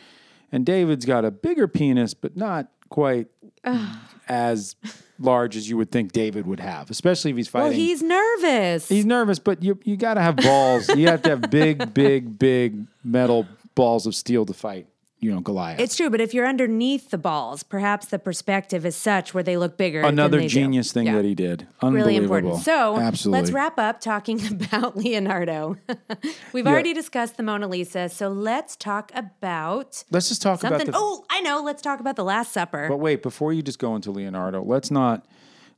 and 0.51 0.65
David's 0.65 1.05
got 1.05 1.25
a 1.25 1.31
bigger 1.31 1.67
penis, 1.67 2.13
but 2.13 2.35
not 2.37 2.67
quite 2.89 3.27
as 4.27 4.75
large 5.19 5.55
as 5.55 5.69
you 5.69 5.77
would 5.77 5.91
think 5.91 6.11
David 6.11 6.45
would 6.45 6.59
have, 6.59 6.89
especially 6.89 7.31
if 7.31 7.37
he's 7.37 7.47
fighting. 7.47 7.69
well 7.69 7.77
he's 7.77 8.01
nervous 8.01 8.87
He's 8.89 9.05
nervous, 9.05 9.39
but 9.39 9.63
you 9.63 9.79
you 9.83 9.97
got 9.97 10.15
to 10.15 10.21
have 10.21 10.35
balls. 10.37 10.89
you 10.89 11.07
have 11.07 11.21
to 11.23 11.29
have 11.29 11.49
big, 11.49 11.93
big, 11.93 12.37
big 12.37 12.85
metal 13.03 13.47
balls 13.75 14.05
of 14.05 14.15
steel 14.15 14.45
to 14.45 14.53
fight. 14.53 14.87
You 15.25 15.31
know, 15.33 15.39
Goliath. 15.41 15.79
It's 15.79 15.95
true, 15.95 16.11
but 16.11 16.21
if 16.21 16.35
you're 16.35 16.45
underneath 16.45 17.09
the 17.09 17.17
balls, 17.17 17.63
perhaps 17.63 18.05
the 18.05 18.19
perspective 18.19 18.85
is 18.85 18.95
such 18.95 19.33
where 19.33 19.41
they 19.41 19.57
look 19.57 19.75
bigger. 19.75 20.01
than 20.03 20.09
Another 20.13 20.37
they 20.37 20.43
do. 20.43 20.49
genius 20.49 20.91
thing 20.93 21.07
Yeah. 21.07 21.15
that 21.15 21.25
he 21.25 21.33
did. 21.33 21.67
Unbelievable. 21.81 21.95
Really 22.05 22.15
important. 22.17 22.57
So 22.63 22.97
absolutely. 22.99 23.41
let's 23.41 23.51
wrap 23.51 23.79
up 23.79 23.99
talking 24.01 24.39
about 24.65 24.95
Leonardo. 24.95 25.77
We've 26.53 26.67
already 26.67 26.93
discussed 26.93 27.37
the 27.37 27.43
Mona 27.43 27.67
Lisa, 27.67 28.07
so 28.07 28.27
let's 28.29 28.75
talk 28.75 29.11
about 29.15 30.03
Let's 30.11 30.29
just 30.29 30.43
talk 30.43 30.59
something. 30.59 30.75
about 30.89 30.91
the. 30.91 30.93
oh, 30.95 31.25
I 31.31 31.41
know. 31.41 31.63
Let's 31.63 31.81
talk 31.81 31.99
about 31.99 32.17
the 32.17 32.23
Last 32.23 32.51
Supper. 32.51 32.87
But 32.87 32.97
wait, 32.97 33.23
before 33.23 33.51
you 33.51 33.63
just 33.63 33.79
go 33.79 33.95
into 33.95 34.11
Leonardo, 34.11 34.61
let's 34.63 34.91
not 34.91 35.25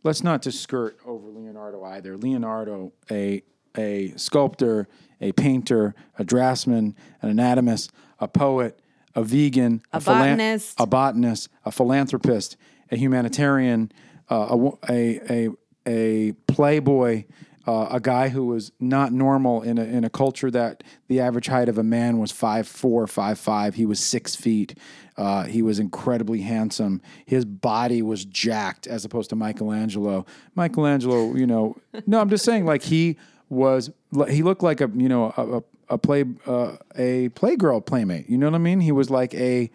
let's 0.03 0.23
not 0.25 0.41
just 0.41 0.61
skirt 0.61 0.97
over 1.05 1.29
Leonardo 1.29 1.85
either. 1.85 2.17
Leonardo, 2.17 2.91
a 3.09 3.43
a 3.77 4.11
sculptor, 4.17 4.89
a 5.21 5.31
painter, 5.31 5.95
a 6.19 6.25
draftsman, 6.25 6.95
an 7.21 7.29
anatomist, 7.29 7.93
a 8.19 8.27
poet, 8.27 8.77
a 9.17 9.23
vegan, 9.23 9.81
a, 9.91 9.99
botanist. 9.99 10.79
a 10.79 10.85
botanist, 10.85 11.49
a 11.65 11.71
philanthropist, 11.71 12.55
a 12.91 12.95
humanitarian, 12.95 13.91
uh, 14.29 14.55
a, 14.55 14.93
a 14.93 15.19
a 15.29 15.49
a 15.85 16.31
playboy. 16.47 17.25
Uh, 17.65 17.89
a 17.91 17.99
guy 17.99 18.29
who 18.29 18.45
was 18.45 18.71
not 18.79 19.11
normal 19.11 19.61
in 19.61 19.77
a 19.77 19.83
in 19.83 20.05
a 20.05 20.09
culture 20.09 20.49
that 20.49 20.83
the 21.09 21.19
average 21.19 21.47
height 21.47 21.67
of 21.67 21.77
a 21.77 21.83
man 21.83 22.17
was 22.17 22.31
five 22.31 22.65
four, 22.65 23.05
five 23.07 23.37
five. 23.37 23.75
He 23.75 23.85
was 23.85 23.99
six 23.99 24.37
feet. 24.37 24.77
Uh, 25.17 25.43
he 25.43 25.61
was 25.61 25.77
incredibly 25.77 26.39
handsome. 26.39 27.01
His 27.25 27.43
body 27.43 28.01
was 28.01 28.23
jacked, 28.23 28.87
as 28.87 29.03
opposed 29.03 29.31
to 29.31 29.35
Michelangelo. 29.35 30.25
Michelangelo, 30.55 31.35
you 31.35 31.45
know, 31.45 31.75
no, 32.05 32.21
I'm 32.21 32.29
just 32.29 32.45
saying, 32.45 32.65
like 32.65 32.83
he 32.83 33.17
was. 33.49 33.91
He 34.29 34.43
looked 34.43 34.63
like 34.63 34.79
a 34.79 34.89
you 34.95 35.09
know 35.09 35.33
a, 35.35 35.61
a, 35.89 35.97
play 35.97 36.25
uh, 36.45 36.77
a 36.95 37.29
playgirl 37.29 37.85
playmate. 37.85 38.29
You 38.29 38.37
know 38.37 38.47
what 38.47 38.55
I 38.55 38.59
mean? 38.59 38.79
He 38.81 38.91
was 38.91 39.09
like 39.09 39.33
a 39.33 39.69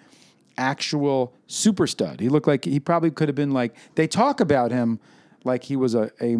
actual 0.57 1.35
super 1.47 1.87
stud. 1.87 2.21
He 2.21 2.29
looked 2.29 2.47
like 2.47 2.65
he 2.65 2.81
probably 2.81 3.11
could 3.11 3.29
have 3.29 3.35
been 3.35 3.53
like 3.53 3.75
they 3.95 4.07
talk 4.07 4.41
about 4.41 4.71
him 4.71 5.01
like 5.45 5.65
he 5.65 5.77
was 5.77 5.95
a, 5.95 6.11
a 6.21 6.37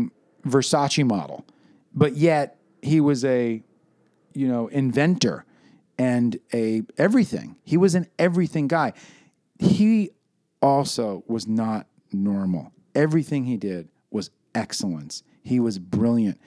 Versace 0.47 1.05
model, 1.07 1.47
but 1.95 2.17
yet 2.17 2.59
he 2.83 3.01
was 3.01 3.25
a 3.25 3.63
you 4.35 4.49
know 4.49 4.69
inventor 4.69 5.45
and 5.99 6.39
a 6.53 6.83
everything. 6.99 7.57
He 7.65 7.77
was 7.77 7.95
an 7.95 8.07
everything 8.19 8.69
guy. 8.69 8.93
He 9.59 10.11
also 10.61 11.25
was 11.27 11.47
not 11.47 11.87
normal. 12.13 12.73
Everything 12.95 13.45
he 13.45 13.57
did 13.57 13.89
was 14.11 14.31
excellence. 14.55 15.23
He 15.43 15.61
was 15.61 15.79
brilliant. 15.79 16.41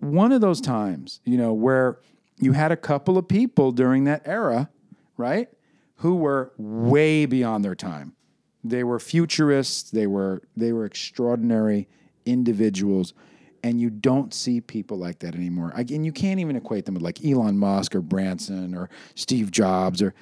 One 0.00 0.32
of 0.32 0.40
those 0.40 0.60
times, 0.60 1.20
you 1.24 1.36
know, 1.36 1.52
where 1.52 1.98
you 2.40 2.52
had 2.52 2.72
a 2.72 2.76
couple 2.76 3.18
of 3.18 3.28
people 3.28 3.72
during 3.72 4.04
that 4.04 4.22
era, 4.24 4.70
right, 5.16 5.48
who 5.96 6.16
were 6.16 6.52
way 6.56 7.26
beyond 7.26 7.64
their 7.64 7.74
time. 7.74 8.14
They 8.62 8.84
were 8.84 8.98
futurists. 8.98 9.90
They 9.90 10.06
were 10.06 10.42
they 10.56 10.72
were 10.72 10.84
extraordinary 10.84 11.88
individuals, 12.26 13.14
and 13.62 13.80
you 13.80 13.90
don't 13.90 14.34
see 14.34 14.60
people 14.60 14.98
like 14.98 15.20
that 15.20 15.34
anymore. 15.34 15.72
Again, 15.74 16.04
you 16.04 16.12
can't 16.12 16.40
even 16.40 16.56
equate 16.56 16.84
them 16.84 16.94
with 16.94 17.02
like 17.02 17.24
Elon 17.24 17.58
Musk 17.58 17.94
or 17.94 18.00
Branson 18.00 18.74
or 18.74 18.90
Steve 19.14 19.50
Jobs 19.50 20.02
or 20.02 20.14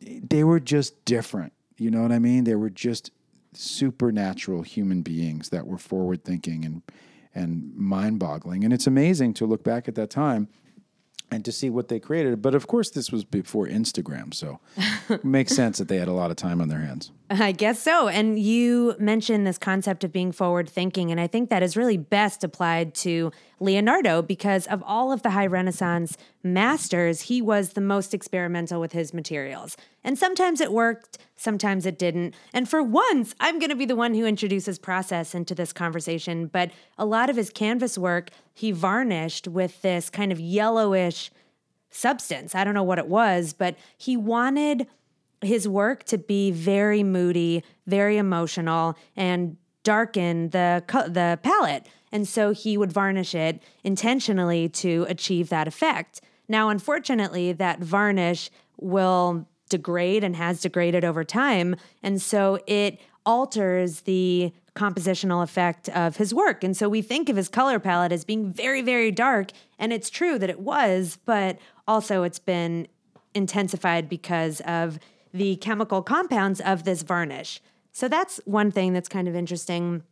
they 0.00 0.42
were 0.42 0.60
just 0.60 1.04
different. 1.04 1.52
You 1.76 1.90
know 1.90 2.02
what 2.02 2.12
I 2.12 2.18
mean? 2.18 2.44
They 2.44 2.56
were 2.56 2.70
just 2.70 3.12
supernatural 3.54 4.62
human 4.62 5.02
beings 5.02 5.50
that 5.50 5.66
were 5.66 5.78
forward 5.78 6.24
thinking 6.24 6.64
and 6.64 6.82
and 7.34 7.74
mind 7.74 8.18
boggling. 8.18 8.64
And 8.64 8.74
it's 8.74 8.86
amazing 8.86 9.34
to 9.34 9.46
look 9.46 9.64
back 9.64 9.88
at 9.88 9.94
that 9.94 10.10
time 10.10 10.48
and 11.32 11.44
to 11.44 11.52
see 11.52 11.70
what 11.70 11.88
they 11.88 11.98
created. 11.98 12.42
But 12.42 12.54
of 12.54 12.66
course, 12.66 12.90
this 12.90 13.10
was 13.10 13.24
before 13.24 13.66
Instagram, 13.66 14.34
so 14.34 14.60
it 15.08 15.24
makes 15.24 15.52
sense 15.56 15.78
that 15.78 15.88
they 15.88 15.96
had 15.96 16.08
a 16.08 16.12
lot 16.12 16.30
of 16.30 16.36
time 16.36 16.60
on 16.60 16.68
their 16.68 16.80
hands. 16.80 17.10
I 17.30 17.52
guess 17.52 17.80
so. 17.80 18.08
And 18.08 18.38
you 18.38 18.94
mentioned 18.98 19.46
this 19.46 19.56
concept 19.56 20.04
of 20.04 20.12
being 20.12 20.32
forward 20.32 20.68
thinking. 20.68 21.10
And 21.10 21.18
I 21.18 21.26
think 21.26 21.48
that 21.48 21.62
is 21.62 21.76
really 21.76 21.96
best 21.96 22.44
applied 22.44 22.94
to 22.96 23.32
Leonardo 23.58 24.20
because 24.20 24.66
of 24.66 24.82
all 24.86 25.12
of 25.12 25.22
the 25.22 25.30
high 25.30 25.46
Renaissance 25.46 26.18
masters, 26.42 27.22
he 27.22 27.40
was 27.40 27.70
the 27.70 27.80
most 27.80 28.12
experimental 28.12 28.80
with 28.80 28.92
his 28.92 29.14
materials. 29.14 29.76
And 30.04 30.18
sometimes 30.18 30.60
it 30.60 30.72
worked, 30.72 31.18
sometimes 31.36 31.86
it 31.86 31.98
didn't. 31.98 32.34
And 32.52 32.68
for 32.68 32.82
once, 32.82 33.34
I'm 33.38 33.58
going 33.58 33.70
to 33.70 33.76
be 33.76 33.84
the 33.84 33.96
one 33.96 34.14
who 34.14 34.24
introduces 34.24 34.78
process 34.78 35.34
into 35.34 35.54
this 35.54 35.72
conversation. 35.72 36.46
But 36.46 36.70
a 36.98 37.06
lot 37.06 37.30
of 37.30 37.36
his 37.36 37.50
canvas 37.50 37.96
work, 37.96 38.30
he 38.52 38.72
varnished 38.72 39.46
with 39.46 39.80
this 39.82 40.10
kind 40.10 40.32
of 40.32 40.40
yellowish 40.40 41.30
substance. 41.90 42.54
I 42.54 42.64
don't 42.64 42.74
know 42.74 42.82
what 42.82 42.98
it 42.98 43.06
was, 43.06 43.52
but 43.52 43.76
he 43.96 44.16
wanted 44.16 44.86
his 45.40 45.68
work 45.68 46.04
to 46.04 46.18
be 46.18 46.50
very 46.50 47.02
moody, 47.02 47.62
very 47.86 48.16
emotional, 48.16 48.96
and 49.16 49.56
darken 49.82 50.50
the 50.50 50.82
the 51.08 51.38
palette. 51.42 51.86
And 52.12 52.28
so 52.28 52.52
he 52.52 52.76
would 52.76 52.92
varnish 52.92 53.34
it 53.34 53.62
intentionally 53.82 54.68
to 54.68 55.06
achieve 55.08 55.48
that 55.48 55.66
effect. 55.66 56.20
Now, 56.48 56.68
unfortunately, 56.68 57.52
that 57.52 57.80
varnish 57.80 58.50
will 58.78 59.48
degrade 59.72 60.22
and 60.22 60.36
has 60.36 60.60
degraded 60.60 61.04
over 61.04 61.24
time, 61.24 61.74
and 62.02 62.22
so 62.22 62.60
it 62.66 63.00
alters 63.26 64.02
the 64.02 64.52
compositional 64.76 65.42
effect 65.42 65.88
of 65.90 66.16
his 66.16 66.32
work. 66.32 66.64
And 66.64 66.76
so 66.76 66.88
we 66.88 67.02
think 67.02 67.28
of 67.28 67.36
his 67.36 67.48
color 67.48 67.78
palette 67.78 68.12
as 68.12 68.24
being 68.24 68.52
very, 68.52 68.82
very 68.82 69.10
dark, 69.10 69.50
and 69.78 69.92
it's 69.92 70.10
true 70.10 70.38
that 70.38 70.48
it 70.50 70.60
was, 70.60 71.18
but 71.24 71.58
also 71.88 72.22
it's 72.22 72.38
been 72.38 72.86
intensified 73.34 74.08
because 74.08 74.60
of 74.60 74.98
the 75.34 75.56
chemical 75.56 76.02
compounds 76.02 76.60
of 76.60 76.84
this 76.84 77.02
varnish. 77.02 77.60
So 77.92 78.08
that's 78.08 78.40
one 78.44 78.70
thing 78.70 78.92
that's 78.92 79.08
kind 79.08 79.28
of 79.28 79.34
interesting 79.34 80.02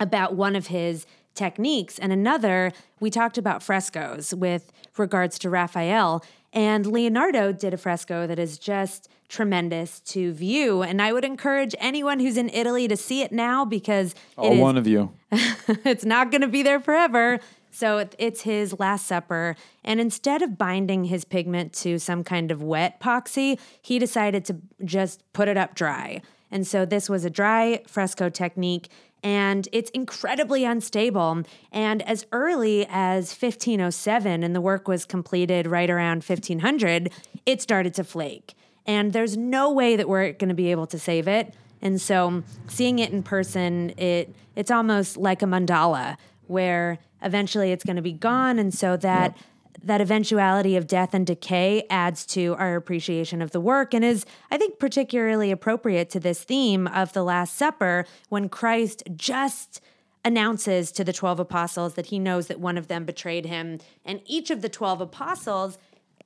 about 0.00 0.34
one 0.34 0.54
of 0.54 0.68
his 0.68 1.06
techniques. 1.34 1.98
And 1.98 2.12
another, 2.12 2.72
we 3.00 3.10
talked 3.10 3.38
about 3.38 3.62
frescoes 3.62 4.34
with 4.34 4.72
regards 4.96 5.38
to 5.40 5.50
Raphael. 5.50 6.24
And 6.52 6.86
Leonardo 6.86 7.52
did 7.52 7.74
a 7.74 7.76
fresco 7.76 8.26
that 8.26 8.38
is 8.38 8.58
just 8.58 9.08
tremendous 9.28 10.00
to 10.00 10.32
view. 10.32 10.82
And 10.82 11.02
I 11.02 11.12
would 11.12 11.24
encourage 11.24 11.74
anyone 11.78 12.20
who's 12.20 12.36
in 12.38 12.48
Italy 12.48 12.88
to 12.88 12.96
see 12.96 13.20
it 13.22 13.30
now 13.32 13.64
because 13.64 14.12
it 14.12 14.16
Oh, 14.38 14.52
is- 14.54 14.58
one 14.60 14.76
of 14.78 14.86
you. 14.86 15.12
it's 15.32 16.04
not 16.06 16.30
going 16.30 16.40
to 16.40 16.48
be 16.48 16.62
there 16.62 16.80
forever. 16.80 17.38
So 17.70 18.08
it's 18.18 18.40
his 18.40 18.78
Last 18.80 19.06
Supper. 19.06 19.54
And 19.84 20.00
instead 20.00 20.40
of 20.42 20.56
binding 20.56 21.04
his 21.04 21.24
pigment 21.24 21.74
to 21.74 21.98
some 21.98 22.24
kind 22.24 22.50
of 22.50 22.62
wet 22.62 22.98
epoxy, 22.98 23.58
he 23.82 23.98
decided 23.98 24.44
to 24.46 24.56
just 24.84 25.22
put 25.34 25.48
it 25.48 25.56
up 25.58 25.74
dry. 25.74 26.22
And 26.50 26.66
so 26.66 26.86
this 26.86 27.10
was 27.10 27.26
a 27.26 27.30
dry 27.30 27.82
fresco 27.86 28.30
technique. 28.30 28.88
And 29.22 29.68
it's 29.72 29.90
incredibly 29.90 30.64
unstable. 30.64 31.42
And 31.72 32.02
as 32.02 32.24
early 32.32 32.86
as 32.88 33.32
1507, 33.32 34.42
and 34.42 34.54
the 34.54 34.60
work 34.60 34.86
was 34.86 35.04
completed 35.04 35.66
right 35.66 35.90
around 35.90 36.22
1500, 36.22 37.10
it 37.46 37.60
started 37.60 37.94
to 37.94 38.04
flake. 38.04 38.54
And 38.86 39.12
there's 39.12 39.36
no 39.36 39.72
way 39.72 39.96
that 39.96 40.08
we're 40.08 40.32
going 40.32 40.48
to 40.48 40.54
be 40.54 40.70
able 40.70 40.86
to 40.88 40.98
save 40.98 41.28
it. 41.28 41.54
And 41.82 42.00
so 42.00 42.42
seeing 42.68 42.98
it 42.98 43.12
in 43.12 43.22
person, 43.22 43.90
it 43.96 44.34
it's 44.56 44.70
almost 44.70 45.16
like 45.16 45.42
a 45.42 45.46
mandala 45.46 46.16
where 46.46 46.98
eventually 47.22 47.70
it's 47.70 47.84
going 47.84 47.96
to 47.96 48.02
be 48.02 48.12
gone 48.12 48.58
and 48.58 48.74
so 48.74 48.96
that 48.96 49.36
Yep. 49.36 49.44
That 49.82 50.00
eventuality 50.00 50.76
of 50.76 50.86
death 50.86 51.14
and 51.14 51.26
decay 51.26 51.84
adds 51.88 52.26
to 52.26 52.54
our 52.58 52.76
appreciation 52.76 53.40
of 53.40 53.52
the 53.52 53.60
work 53.60 53.94
and 53.94 54.04
is 54.04 54.26
I 54.50 54.58
think 54.58 54.78
particularly 54.78 55.50
appropriate 55.50 56.10
to 56.10 56.20
this 56.20 56.42
theme 56.42 56.86
of 56.86 57.12
the 57.12 57.22
last 57.22 57.56
supper 57.56 58.04
when 58.28 58.48
Christ 58.48 59.02
just 59.14 59.80
announces 60.24 60.90
to 60.92 61.04
the 61.04 61.12
12 61.12 61.40
apostles 61.40 61.94
that 61.94 62.06
he 62.06 62.18
knows 62.18 62.48
that 62.48 62.60
one 62.60 62.76
of 62.76 62.88
them 62.88 63.04
betrayed 63.04 63.46
him 63.46 63.78
and 64.04 64.20
each 64.26 64.50
of 64.50 64.62
the 64.62 64.68
12 64.68 65.00
apostles 65.00 65.78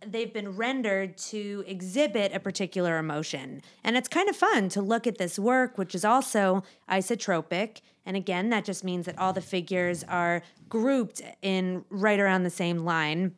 they've 0.06 0.32
been 0.32 0.56
rendered 0.56 1.16
to 1.16 1.64
exhibit 1.66 2.32
a 2.34 2.40
particular 2.40 2.98
emotion. 2.98 3.62
And 3.84 3.96
it's 3.96 4.08
kind 4.08 4.28
of 4.28 4.36
fun 4.36 4.68
to 4.70 4.82
look 4.82 5.06
at 5.06 5.18
this 5.18 5.38
work, 5.38 5.78
which 5.78 5.94
is 5.94 6.04
also 6.04 6.64
isotropic. 6.90 7.80
And 8.04 8.16
again, 8.16 8.50
that 8.50 8.64
just 8.64 8.82
means 8.84 9.06
that 9.06 9.18
all 9.18 9.32
the 9.32 9.40
figures 9.40 10.04
are 10.04 10.42
grouped 10.68 11.22
in 11.40 11.84
right 11.88 12.18
around 12.18 12.42
the 12.42 12.50
same 12.50 12.78
line. 12.84 13.34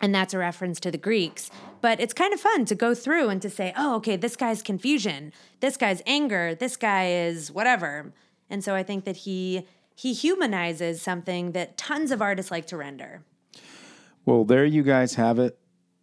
And 0.00 0.14
that's 0.14 0.34
a 0.34 0.38
reference 0.38 0.80
to 0.80 0.90
the 0.90 0.98
Greeks. 0.98 1.50
But 1.80 2.00
it's 2.00 2.14
kind 2.14 2.32
of 2.32 2.40
fun 2.40 2.64
to 2.66 2.74
go 2.74 2.94
through 2.94 3.28
and 3.28 3.40
to 3.42 3.50
say, 3.50 3.72
oh, 3.76 3.96
okay, 3.96 4.16
this 4.16 4.36
guy's 4.36 4.62
confusion, 4.62 5.32
this 5.60 5.76
guy's 5.76 6.02
anger, 6.06 6.54
this 6.54 6.76
guy 6.76 7.10
is 7.10 7.52
whatever. 7.52 8.12
And 8.48 8.64
so 8.64 8.74
I 8.74 8.82
think 8.82 9.04
that 9.04 9.18
he 9.18 9.66
he 9.94 10.14
humanizes 10.14 11.02
something 11.02 11.52
that 11.52 11.76
tons 11.76 12.10
of 12.10 12.22
artists 12.22 12.50
like 12.50 12.66
to 12.68 12.76
render. 12.78 13.22
Well, 14.24 14.44
there 14.44 14.64
you 14.64 14.82
guys 14.82 15.14
have 15.14 15.38
it. 15.38 15.58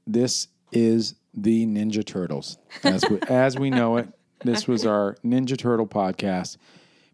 This 0.06 0.50
is 0.72 1.16
the 1.34 1.66
Ninja 1.66 2.06
Turtles 2.06 2.60
as 2.84 3.04
we, 3.10 3.20
as 3.28 3.58
we 3.58 3.72
know 3.72 3.98
it. 3.98 4.10
This 4.44 4.68
was 4.68 4.86
our 4.86 5.16
Ninja 5.26 5.58
Turtle 5.58 5.88
podcast. 5.88 6.58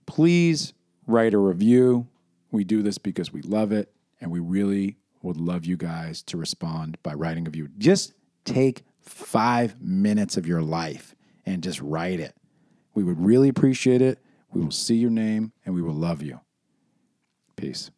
Please 0.06 0.74
write 1.08 1.34
a 1.34 1.38
review. 1.38 2.08
We 2.52 2.64
do 2.64 2.82
this 2.82 2.98
because 2.98 3.34
we 3.34 3.42
love 3.42 3.72
it, 3.72 3.92
and 4.22 4.32
we 4.32 4.40
really 4.40 4.98
would 5.22 5.38
love 5.38 5.66
you 5.66 5.78
guys 5.78 6.22
to 6.24 6.38
respond 6.38 6.98
by 7.02 7.14
writing 7.14 7.48
a 7.48 7.50
review. 7.50 7.70
Just 7.78 8.14
take 8.46 8.84
five 9.00 9.82
minutes 9.82 10.38
of 10.38 10.46
your 10.46 10.62
life 10.62 11.16
and 11.46 11.64
just 11.64 11.82
write 11.82 12.20
it. 12.20 12.36
We 12.94 13.04
would 13.04 13.20
really 13.20 13.50
appreciate 13.50 14.02
it. 14.02 14.20
We 14.52 14.62
will 14.62 14.72
see 14.72 14.96
your 14.96 15.10
name 15.10 15.52
and 15.66 15.74
we 15.74 15.82
will 15.82 15.94
love 15.94 16.22
you. 16.22 16.42
Peace. 17.56 17.90